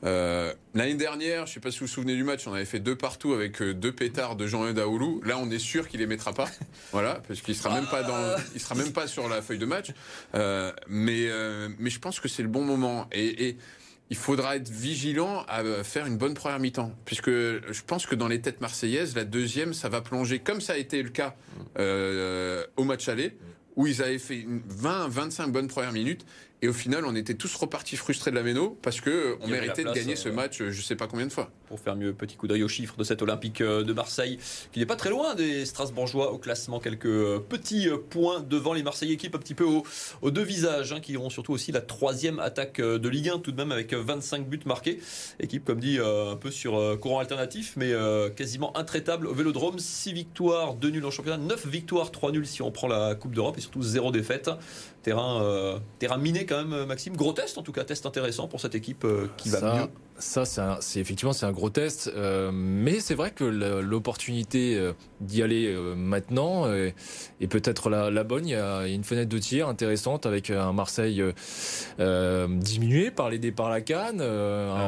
Euh, 0.05 0.53
L'année 0.73 0.95
dernière, 0.95 1.47
je 1.47 1.55
sais 1.55 1.61
pas 1.61 1.73
si 1.73 1.81
vous 1.81 1.87
vous 1.87 1.93
souvenez 1.93 2.15
du 2.15 2.23
match, 2.23 2.47
on 2.47 2.53
avait 2.53 2.65
fait 2.65 2.79
deux 2.79 2.95
partout 2.95 3.33
avec 3.33 3.61
euh, 3.61 3.75
deux 3.75 3.91
pétards 3.91 4.37
de 4.37 4.47
Jean 4.47 4.73
Daoulou. 4.73 5.21
Là, 5.25 5.37
on 5.37 5.51
est 5.51 5.59
sûr 5.59 5.89
qu'il 5.89 5.99
les 5.99 6.07
mettra 6.07 6.33
pas. 6.33 6.49
voilà, 6.93 7.21
parce 7.27 7.41
qu'il 7.41 7.57
sera 7.57 7.75
même 7.75 7.89
pas 7.89 8.05
dans, 8.05 8.37
il 8.55 8.61
sera 8.61 8.77
même 8.77 8.93
pas 8.93 9.09
sur 9.09 9.29
la 9.29 9.43
feuille 9.43 9.59
de 9.59 9.67
match. 9.67 9.89
Euh, 10.37 10.73
mais 10.87 11.27
euh, 11.29 11.69
mais 11.81 11.91
je 11.91 11.99
pense 11.99 12.21
que 12.21 12.29
c'est 12.29 12.45
le 12.45 12.49
bon 12.49 12.65
moment. 12.65 13.09
Et, 13.11 13.49
et 13.49 13.57
il 14.11 14.17
faudra 14.17 14.57
être 14.57 14.69
vigilant 14.69 15.45
à 15.49 15.63
faire 15.85 16.07
une 16.07 16.19
bonne 16.19 16.35
première 16.35 16.59
mi-temps. 16.59 16.93
Puisque 17.05 17.31
je 17.31 17.83
pense 17.87 18.07
que 18.07 18.17
dans 18.17 18.27
les 18.27 18.41
têtes 18.41 18.61
marseillaises, 18.61 19.15
la 19.15 19.25
deuxième, 19.25 19.73
ça 19.73 19.89
va 19.89 20.01
plonger, 20.01 20.41
comme 20.41 20.61
ça 20.61 20.73
a 20.73 20.77
été 20.77 21.01
le 21.01 21.11
cas 21.11 21.37
euh, 21.79 22.67
au 22.77 22.83
match 22.83 23.09
aller, 23.09 23.37
où 23.77 23.87
ils 23.87 24.03
avaient 24.03 24.19
fait 24.19 24.45
20-25 24.69 25.53
bonnes 25.53 25.69
premières 25.69 25.93
minutes. 25.93 26.27
Et 26.63 26.69
au 26.69 26.75
final, 26.75 27.07
on 27.07 27.15
était 27.15 27.35
tous 27.35 27.55
repartis 27.57 27.97
frustrés 27.97 28.31
de 28.31 28.37
la 28.37 28.43
Méno 28.43 28.79
parce 28.83 29.01
que 29.01 29.39
on 29.41 29.49
méritait 29.49 29.83
de 29.83 29.93
gagner 29.93 30.15
ce 30.15 30.29
euh, 30.29 30.33
match, 30.33 30.63
je 30.63 30.83
sais 30.83 30.95
pas 30.95 31.07
combien 31.07 31.27
de 31.27 31.33
fois. 31.33 31.51
Pour 31.69 31.81
faire 31.81 31.97
mieux, 31.97 32.13
petit 32.13 32.37
coup 32.37 32.49
d'œil 32.49 32.63
aux 32.63 32.69
chiffres 32.69 32.97
de 32.99 33.05
cet 33.05 33.23
Olympique 33.23 33.63
euh, 33.63 33.83
de 33.83 33.93
Marseille, 33.95 34.39
qui 34.71 34.79
n'est 34.79 34.87
pas 34.87 34.97
très 34.97 35.09
loin 35.09 35.35
des 35.35 35.65
Strasbourgeois 35.65 36.33
au 36.33 36.39
classement, 36.39 36.79
quelques 36.79 37.07
euh, 37.07 37.39
petits 37.39 37.89
points 38.11 38.41
devant 38.41 38.75
les 38.75 38.83
Marseillais, 38.83 39.15
équipe 39.15 39.35
un 39.35 39.39
petit 39.39 39.55
peu 39.55 39.65
aux, 39.65 40.31
deux 40.31 40.43
visages, 40.43 40.93
hein, 40.93 41.01
qui 41.01 41.17
auront 41.17 41.31
surtout 41.31 41.53
aussi 41.53 41.73
la 41.73 41.81
troisième 41.81 42.39
attaque 42.41 42.81
de 42.81 43.09
Ligue 43.09 43.31
1, 43.31 43.39
tout 43.39 43.53
de 43.53 43.57
même 43.57 43.73
avec 43.73 43.95
25 43.95 44.47
buts 44.47 44.61
marqués. 44.67 45.01
Équipe, 45.39 45.65
comme 45.65 45.81
dit, 45.81 45.99
un 45.99 46.37
peu 46.37 46.51
sur 46.51 46.99
courant 47.01 47.21
alternatif, 47.21 47.75
mais 47.77 47.93
quasiment 48.37 48.77
intraitable 48.77 49.27
au 49.27 49.35
Vélodrome. 49.35 49.79
6 49.79 50.13
victoires, 50.13 50.75
2 50.75 50.91
nuls 50.91 51.07
en 51.07 51.11
championnat, 51.11 51.39
9 51.39 51.67
victoires, 51.67 52.11
3 52.11 52.33
nuls 52.33 52.47
si 52.47 52.63
on 52.63 52.71
prend 52.71 52.89
la 52.89 53.15
Coupe 53.15 53.35
d'Europe, 53.35 53.57
et 53.59 53.61
surtout 53.61 53.83
0 53.83 54.13
défaite. 54.13 54.51
Terrain, 55.03 55.81
terrain 55.99 56.19
miné 56.19 56.47
quand 56.47 56.65
même, 56.65 56.85
Maxime. 56.87 57.17
Gros 57.17 57.33
test, 57.33 57.59
en 57.59 57.63
tout 57.63 57.73
cas, 57.73 57.85
test 57.85 58.07
intéressant 58.07 58.49
pour 58.49 58.61
cette 58.61 58.75
équipe 58.75 59.05
euh, 59.05 59.29
qui 59.37 59.49
va 59.49 59.61
mieux. 59.61 59.89
Ça, 60.21 60.45
c'est 60.81 61.01
effectivement 61.01 61.33
c'est 61.33 61.47
un 61.47 61.53
gros 61.53 61.71
test, 61.71 62.13
euh, 62.15 62.51
mais 62.53 63.01
c'est 63.01 63.15
vrai 63.15 63.31
que 63.31 63.45
l'opportunité 63.45 64.77
euh, 64.77 64.93
d'y 65.21 65.43
aller 65.43 65.67
euh, 65.67 65.95
maintenant 65.95 66.71
est, 66.71 66.95
peut-être 67.49 67.89
la, 67.89 68.25
bonne. 68.25 68.47
Il 68.47 68.51
y 68.51 68.55
a 68.55 68.87
une 68.87 69.03
fenêtre 69.03 69.31
de 69.31 69.39
tir 69.39 69.67
intéressante 69.69 70.27
avec 70.27 70.51
un 70.51 70.73
Marseille 70.73 71.23
diminué 71.99 73.11
par 73.11 73.31
les 73.31 73.39
départs 73.39 73.69
à 73.69 73.71
la 73.71 73.81
Cannes. 73.81 74.23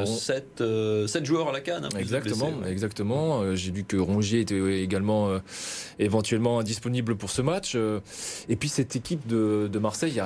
7, 0.04 0.62
7, 1.06 1.24
joueurs 1.24 1.48
à 1.48 1.52
la 1.52 1.60
Cannes. 1.60 1.86
Hein, 1.86 1.98
exactement, 1.98 2.52
exactement. 2.66 3.56
J'ai 3.56 3.72
vu 3.72 3.84
que 3.84 3.96
Rongier 3.96 4.40
était 4.40 4.82
également 4.82 5.30
éventuellement 5.98 6.62
disponible 6.62 7.16
pour 7.16 7.30
ce 7.30 7.40
match. 7.40 7.74
et 8.48 8.56
puis 8.56 8.68
cette 8.68 8.96
équipe 8.96 9.26
de, 9.26 9.68
de 9.72 9.78
Marseille 9.78 10.20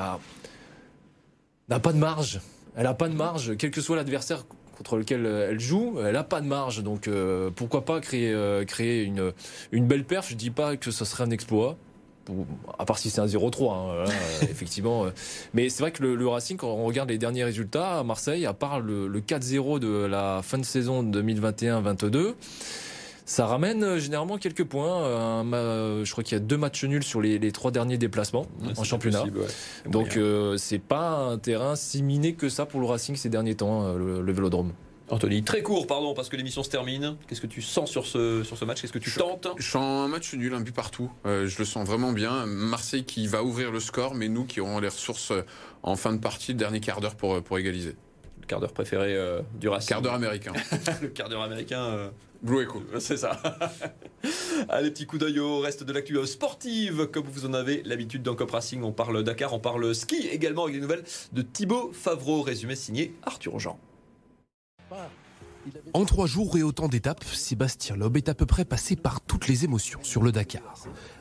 n'a 1.68 1.78
pas 1.78 1.92
de 1.92 1.98
marge. 1.98 2.40
Elle 2.76 2.84
n'a 2.84 2.94
pas 2.94 3.08
de 3.08 3.14
marge, 3.14 3.56
quel 3.56 3.70
que 3.70 3.80
soit 3.80 3.96
l'adversaire 3.96 4.44
contre 4.76 4.96
lequel 4.96 5.26
euh, 5.26 5.50
elle 5.50 5.60
joue, 5.60 5.98
elle 6.04 6.12
n'a 6.12 6.24
pas 6.24 6.40
de 6.40 6.46
marge. 6.46 6.82
Donc 6.82 7.08
euh, 7.08 7.50
pourquoi 7.54 7.84
pas 7.84 8.00
créer, 8.00 8.32
euh, 8.32 8.64
créer 8.64 9.02
une, 9.02 9.32
une 9.72 9.86
belle 9.86 10.04
perf? 10.04 10.28
Je 10.28 10.34
ne 10.34 10.38
dis 10.38 10.50
pas 10.50 10.76
que 10.76 10.90
ce 10.90 11.04
serait 11.04 11.24
un 11.24 11.30
exploit. 11.30 11.76
À 12.76 12.84
part 12.84 12.98
si 12.98 13.08
c'est 13.08 13.20
un 13.20 13.26
0-3, 13.26 13.72
hein, 13.72 14.04
effectivement. 14.42 15.06
Mais 15.54 15.68
c'est 15.68 15.80
vrai 15.80 15.92
que 15.92 16.02
le, 16.02 16.26
Racing, 16.26 16.56
quand 16.56 16.68
on 16.68 16.84
regarde 16.84 17.08
les 17.08 17.18
derniers 17.18 17.44
résultats 17.44 18.00
à 18.00 18.02
Marseille, 18.02 18.46
à 18.46 18.52
part 18.52 18.80
le, 18.80 19.06
le 19.06 19.20
4-0 19.20 19.78
de 19.78 20.06
la 20.06 20.40
fin 20.42 20.58
de 20.58 20.64
saison 20.64 21.04
2021-22, 21.04 22.34
ça 23.26 23.46
ramène 23.46 23.98
généralement 23.98 24.38
quelques 24.38 24.64
points. 24.64 25.42
je 25.52 26.10
crois 26.10 26.24
qu'il 26.24 26.34
y 26.34 26.40
a 26.40 26.44
deux 26.44 26.56
matchs 26.56 26.84
nuls 26.84 27.04
sur 27.04 27.20
les, 27.20 27.52
trois 27.52 27.70
derniers 27.70 27.98
déplacements 27.98 28.46
en 28.76 28.84
championnat. 28.84 29.24
Donc 29.86 30.18
c'est 30.56 30.78
pas 30.78 31.10
un 31.10 31.38
terrain 31.38 31.76
si 31.76 32.02
miné 32.02 32.32
que 32.32 32.48
ça 32.48 32.64
pour 32.64 32.80
le 32.80 32.86
Racing 32.86 33.16
ces 33.16 33.28
derniers 33.28 33.56
temps, 33.56 33.92
le, 33.94 34.22
le 34.22 34.32
Vélodrome. 34.32 34.72
Anthony, 35.08 35.44
très 35.44 35.62
court, 35.62 35.86
pardon, 35.86 36.14
parce 36.14 36.28
que 36.28 36.36
l'émission 36.36 36.62
se 36.62 36.70
termine. 36.70 37.16
Qu'est-ce 37.28 37.40
que 37.40 37.46
tu 37.46 37.62
sens 37.62 37.88
sur 37.88 38.06
ce, 38.06 38.42
sur 38.42 38.58
ce 38.58 38.64
match? 38.64 38.80
Qu'est-ce 38.80 38.92
que 38.92 38.98
tu 38.98 39.12
tentes? 39.12 39.48
Je 39.56 39.70
sens 39.70 40.04
un 40.04 40.08
match 40.08 40.34
nul, 40.34 40.52
un 40.52 40.60
but 40.60 40.74
partout. 40.74 41.10
Euh, 41.26 41.46
je 41.46 41.58
le 41.58 41.64
sens 41.64 41.86
vraiment 41.86 42.12
bien. 42.12 42.46
Marseille 42.46 43.04
qui 43.04 43.28
va 43.28 43.44
ouvrir 43.44 43.70
le 43.70 43.78
score, 43.78 44.14
mais 44.14 44.28
nous 44.28 44.44
qui 44.44 44.60
aurons 44.60 44.80
les 44.80 44.88
ressources 44.88 45.30
euh, 45.30 45.42
en 45.84 45.94
fin 45.94 46.12
de 46.12 46.18
partie, 46.18 46.52
le 46.52 46.58
dernier 46.58 46.80
quart 46.80 47.00
d'heure 47.00 47.14
pour, 47.14 47.34
euh, 47.34 47.40
pour 47.40 47.56
égaliser. 47.58 47.94
Le 48.40 48.46
quart 48.46 48.58
d'heure 48.58 48.72
préféré 48.72 49.16
du 49.54 49.68
Racing. 49.68 49.88
Quart 49.88 50.02
d'heure 50.02 50.14
américain. 50.14 50.52
le 51.02 51.08
quart 51.08 51.28
d'heure 51.28 51.42
américain. 51.42 52.10
Blue 52.42 52.62
Echo. 52.62 52.82
C'est 52.98 53.16
ça. 53.16 53.40
Allez, 54.68 54.90
petit 54.90 55.06
coup 55.06 55.18
d'œil 55.18 55.38
au 55.40 55.60
reste 55.60 55.84
de 55.84 55.92
l'actu 55.92 56.16
sportive, 56.26 57.06
comme 57.06 57.26
vous 57.26 57.46
en 57.46 57.54
avez 57.54 57.82
l'habitude 57.84 58.22
dans 58.22 58.34
Cop 58.34 58.50
Racing. 58.50 58.82
On 58.82 58.92
parle 58.92 59.22
Dakar, 59.22 59.52
on 59.52 59.60
parle 59.60 59.94
ski 59.94 60.28
également 60.28 60.64
avec 60.64 60.74
des 60.74 60.80
nouvelles 60.80 61.04
de 61.32 61.42
Thibaut 61.42 61.92
Favreau, 61.92 62.42
résumé 62.42 62.74
signé 62.74 63.14
Arthur 63.22 63.58
Jean. 63.58 63.78
En 65.94 66.04
trois 66.04 66.26
jours 66.26 66.56
et 66.56 66.62
autant 66.62 66.88
d'étapes, 66.88 67.24
Sébastien 67.24 67.96
Loeb 67.96 68.16
est 68.16 68.28
à 68.28 68.34
peu 68.34 68.46
près 68.46 68.64
passé 68.64 68.96
par 68.96 69.20
toutes 69.20 69.48
les 69.48 69.64
émotions 69.64 70.00
sur 70.02 70.22
le 70.22 70.32
Dakar. 70.32 70.74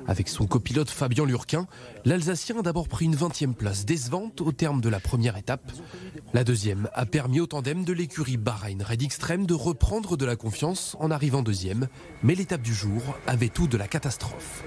Avec 0.08 0.28
son 0.28 0.48
copilote 0.48 0.90
Fabien 0.90 1.26
Lurquin, 1.26 1.68
l'Alsacien 2.04 2.60
a 2.60 2.62
d'abord 2.62 2.88
pris 2.88 3.06
une 3.06 3.16
20e 3.16 3.54
place 3.54 3.86
décevante 3.86 4.42
au 4.42 4.52
terme 4.52 4.82
de 4.82 4.90
la 4.90 5.00
première 5.00 5.38
étape. 5.38 5.72
La 6.34 6.44
deuxième 6.44 6.90
a 6.94 7.06
permis 7.06 7.40
au 7.40 7.48
tandem 7.48 7.86
de 7.86 7.94
l'écurie 7.94 8.38
Bahreïn 8.38 8.84
Red 8.84 9.04
Extreme 9.04 9.46
de 9.46 9.54
reprendre 9.54 10.18
de 10.18 10.26
la 10.26 10.36
confiance 10.36 10.96
en 11.00 11.12
arrivant 11.12 11.42
deuxième, 11.42 11.88
mais 12.24 12.36
l'étape 12.36 12.62
du 12.62 12.74
jour 12.74 13.02
avait 13.28 13.50
tout 13.50 13.68
de 13.68 13.78
la 13.78 13.88
catastrophe. 13.88 14.64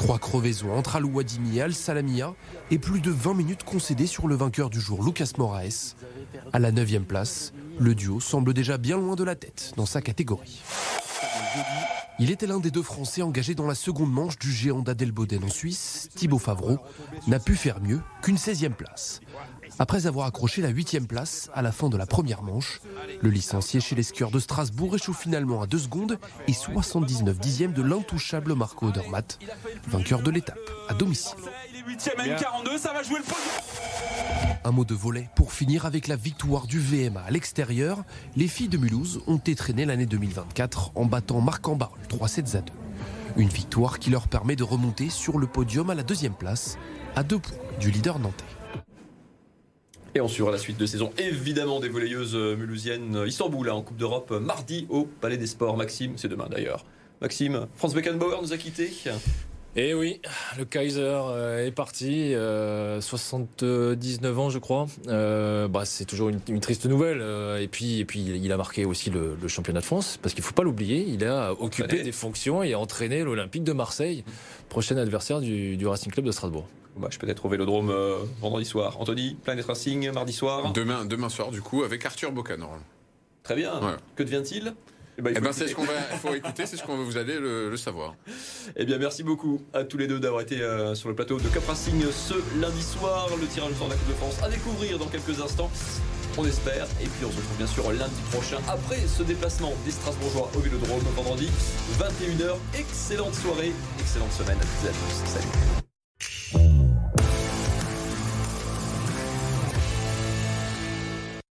Trois 0.00 0.18
crevaisons 0.18 0.72
entre 0.72 0.96
Alouadimi 0.96 1.58
et 1.58 1.60
Al-Salamia 1.60 2.34
et 2.70 2.78
plus 2.78 3.02
de 3.02 3.10
20 3.10 3.34
minutes 3.34 3.64
concédées 3.64 4.06
sur 4.06 4.28
le 4.28 4.34
vainqueur 4.34 4.70
du 4.70 4.80
jour, 4.80 5.04
Lucas 5.04 5.32
Moraes. 5.36 5.94
À 6.54 6.58
la 6.58 6.72
9 6.72 7.00
place, 7.00 7.52
le 7.78 7.94
duo 7.94 8.18
semble 8.18 8.54
déjà 8.54 8.78
bien 8.78 8.96
loin 8.96 9.14
de 9.14 9.24
la 9.24 9.34
tête 9.34 9.74
dans 9.76 9.84
sa 9.84 10.00
catégorie. 10.00 10.62
Il 12.18 12.30
était 12.30 12.46
l'un 12.46 12.60
des 12.60 12.70
deux 12.70 12.82
Français 12.82 13.20
engagés 13.20 13.54
dans 13.54 13.66
la 13.66 13.74
seconde 13.74 14.10
manche 14.10 14.38
du 14.38 14.50
géant 14.50 14.80
d'Adelboden 14.80 15.44
en 15.44 15.50
Suisse. 15.50 16.08
Thibaut 16.14 16.38
Favreau 16.38 16.78
n'a 17.26 17.38
pu 17.38 17.54
faire 17.54 17.82
mieux 17.82 18.00
qu'une 18.22 18.36
16e 18.36 18.72
place. 18.72 19.20
Après 19.80 20.06
avoir 20.06 20.26
accroché 20.26 20.60
la 20.60 20.68
huitième 20.68 21.06
place 21.06 21.48
à 21.54 21.62
la 21.62 21.72
fin 21.72 21.88
de 21.88 21.96
la 21.96 22.04
première 22.04 22.42
manche, 22.42 22.82
le 23.22 23.30
licencié 23.30 23.80
chez 23.80 23.96
les 23.96 24.02
skieurs 24.02 24.30
de 24.30 24.38
Strasbourg 24.38 24.94
échoue 24.94 25.14
finalement 25.14 25.62
à 25.62 25.66
2 25.66 25.78
secondes 25.78 26.18
et 26.46 26.52
79 26.52 27.38
dixièmes 27.38 27.72
de 27.72 27.80
l'intouchable 27.80 28.54
Marco 28.54 28.88
Odermatt, 28.88 29.38
vainqueur 29.88 30.20
de 30.20 30.30
l'étape 30.30 30.58
à 30.90 30.92
domicile. 30.92 31.38
Un 34.64 34.70
mot 34.70 34.84
de 34.84 34.94
volet 34.94 35.30
pour 35.34 35.50
finir 35.50 35.86
avec 35.86 36.08
la 36.08 36.16
victoire 36.16 36.66
du 36.66 36.78
VMA 36.78 37.22
à 37.22 37.30
l'extérieur. 37.30 38.04
Les 38.36 38.48
filles 38.48 38.68
de 38.68 38.76
Mulhouse 38.76 39.22
ont 39.28 39.38
étraîné 39.38 39.86
l'année 39.86 40.04
2024 40.04 40.92
en 40.94 41.06
battant 41.06 41.40
Marc 41.40 41.66
en 41.66 41.78
3-7 41.78 42.58
à 42.58 42.60
2. 42.60 42.72
Une 43.38 43.48
victoire 43.48 43.98
qui 43.98 44.10
leur 44.10 44.28
permet 44.28 44.56
de 44.56 44.62
remonter 44.62 45.08
sur 45.08 45.38
le 45.38 45.46
podium 45.46 45.88
à 45.88 45.94
la 45.94 46.02
deuxième 46.02 46.34
place, 46.34 46.76
à 47.16 47.22
deux 47.22 47.38
points 47.38 47.56
du 47.80 47.90
leader 47.90 48.18
nantais. 48.18 48.44
Et 50.14 50.20
on 50.20 50.28
suivra 50.28 50.50
la 50.50 50.58
suite 50.58 50.76
de 50.76 50.86
saison, 50.86 51.12
évidemment, 51.18 51.78
des 51.78 51.88
volleyeuses 51.88 52.34
euh, 52.34 52.56
mulhousiennes 52.56 53.14
euh, 53.14 53.28
Istanbul 53.28 53.68
hein, 53.68 53.74
en 53.74 53.82
Coupe 53.82 53.96
d'Europe, 53.96 54.32
euh, 54.32 54.40
mardi 54.40 54.86
au 54.90 55.04
Palais 55.04 55.36
des 55.36 55.46
Sports. 55.46 55.76
Maxime, 55.76 56.14
c'est 56.16 56.26
demain 56.26 56.48
d'ailleurs. 56.50 56.84
Maxime, 57.20 57.68
Franz 57.76 57.94
Beckenbauer 57.94 58.42
nous 58.42 58.52
a 58.52 58.56
quittés. 58.56 58.90
Eh 59.76 59.94
oui, 59.94 60.20
le 60.58 60.64
Kaiser 60.64 61.20
est 61.64 61.70
parti, 61.70 62.32
79 63.00 64.38
ans 64.38 64.50
je 64.50 64.58
crois. 64.58 64.88
bah, 65.06 65.82
c'est 65.84 66.06
toujours 66.06 66.28
une, 66.28 66.60
triste 66.60 66.86
nouvelle. 66.86 67.22
et 67.60 67.68
puis, 67.68 68.00
et 68.00 68.04
puis, 68.04 68.20
il 68.20 68.50
a 68.50 68.56
marqué 68.56 68.84
aussi 68.84 69.10
le, 69.10 69.36
championnat 69.46 69.78
de 69.78 69.84
France, 69.84 70.18
parce 70.20 70.34
qu'il 70.34 70.42
ne 70.42 70.46
faut 70.46 70.54
pas 70.54 70.64
l'oublier. 70.64 71.04
Il 71.06 71.24
a 71.24 71.52
occupé 71.52 72.02
des 72.02 72.10
fonctions 72.10 72.64
et 72.64 72.74
entraîné 72.74 73.22
l'Olympique 73.22 73.62
de 73.62 73.72
Marseille, 73.72 74.24
prochain 74.70 74.96
adversaire 74.96 75.40
du 75.40 75.86
Racing 75.86 76.10
Club 76.10 76.26
de 76.26 76.32
Strasbourg. 76.32 76.66
Bah, 77.00 77.08
je 77.10 77.18
peux 77.18 77.28
être 77.28 77.46
au 77.46 77.48
Vélodrome 77.48 77.90
euh, 77.90 78.18
vendredi 78.40 78.66
soir. 78.66 79.00
Anthony, 79.00 79.36
Planet 79.42 79.64
Racing, 79.64 80.12
mardi 80.12 80.34
soir. 80.34 80.72
Demain, 80.72 81.06
demain 81.06 81.30
soir, 81.30 81.50
du 81.50 81.62
coup, 81.62 81.82
avec 81.82 82.04
Arthur 82.04 82.30
Bocanor. 82.30 82.78
Très 83.42 83.56
bien. 83.56 83.80
Que 84.16 84.22
devient-il? 84.22 84.74
Eh 85.18 85.22
ben, 85.22 85.34
eh 85.36 85.40
ben 85.40 85.52
c'est 85.52 85.68
ce 85.68 85.74
qu'on 85.74 85.84
va 85.84 85.92
faut 86.22 86.34
écouter, 86.34 86.64
c'est 86.66 86.76
ce 86.76 86.82
qu'on 86.82 86.96
vous 86.96 87.16
allez 87.16 87.38
le, 87.38 87.76
savoir. 87.76 88.14
Eh 88.76 88.84
bien, 88.84 88.98
merci 88.98 89.22
beaucoup 89.22 89.60
à 89.72 89.84
tous 89.84 89.96
les 89.98 90.06
deux 90.06 90.20
d'avoir 90.20 90.42
été 90.42 90.60
euh, 90.60 90.94
sur 90.94 91.08
le 91.08 91.14
plateau 91.14 91.38
de 91.38 91.48
Cup 91.48 91.62
Racing 91.66 92.02
ce 92.10 92.34
lundi 92.60 92.82
soir. 92.82 93.28
Le 93.40 93.46
tirage 93.46 93.72
au 93.72 93.74
sort 93.74 93.86
de 93.88 93.92
la 93.92 93.98
Coupe 93.98 94.08
de 94.08 94.14
France 94.14 94.42
à 94.42 94.48
découvrir 94.48 94.98
dans 94.98 95.06
quelques 95.06 95.40
instants. 95.40 95.70
On 96.38 96.44
espère. 96.46 96.86
Et 97.02 97.06
puis 97.06 97.24
on 97.26 97.30
se 97.30 97.36
retrouve 97.36 97.56
bien 97.56 97.66
sûr 97.66 97.90
lundi 97.92 98.20
prochain 98.30 98.58
après 98.68 99.00
ce 99.06 99.22
déplacement 99.22 99.72
des 99.84 99.90
Strasbourgeois 99.90 100.50
au 100.54 100.60
Vélodrome 100.60 101.02
vendredi 101.16 101.48
21h. 101.98 102.56
Excellente 102.78 103.34
soirée, 103.34 103.72
excellente 103.98 104.32
semaine 104.32 104.58
à 104.58 104.64
tous 104.64 104.86
et 104.86 104.88
à 104.88 104.92
tous. 104.92 105.24
Salut. 106.54 106.79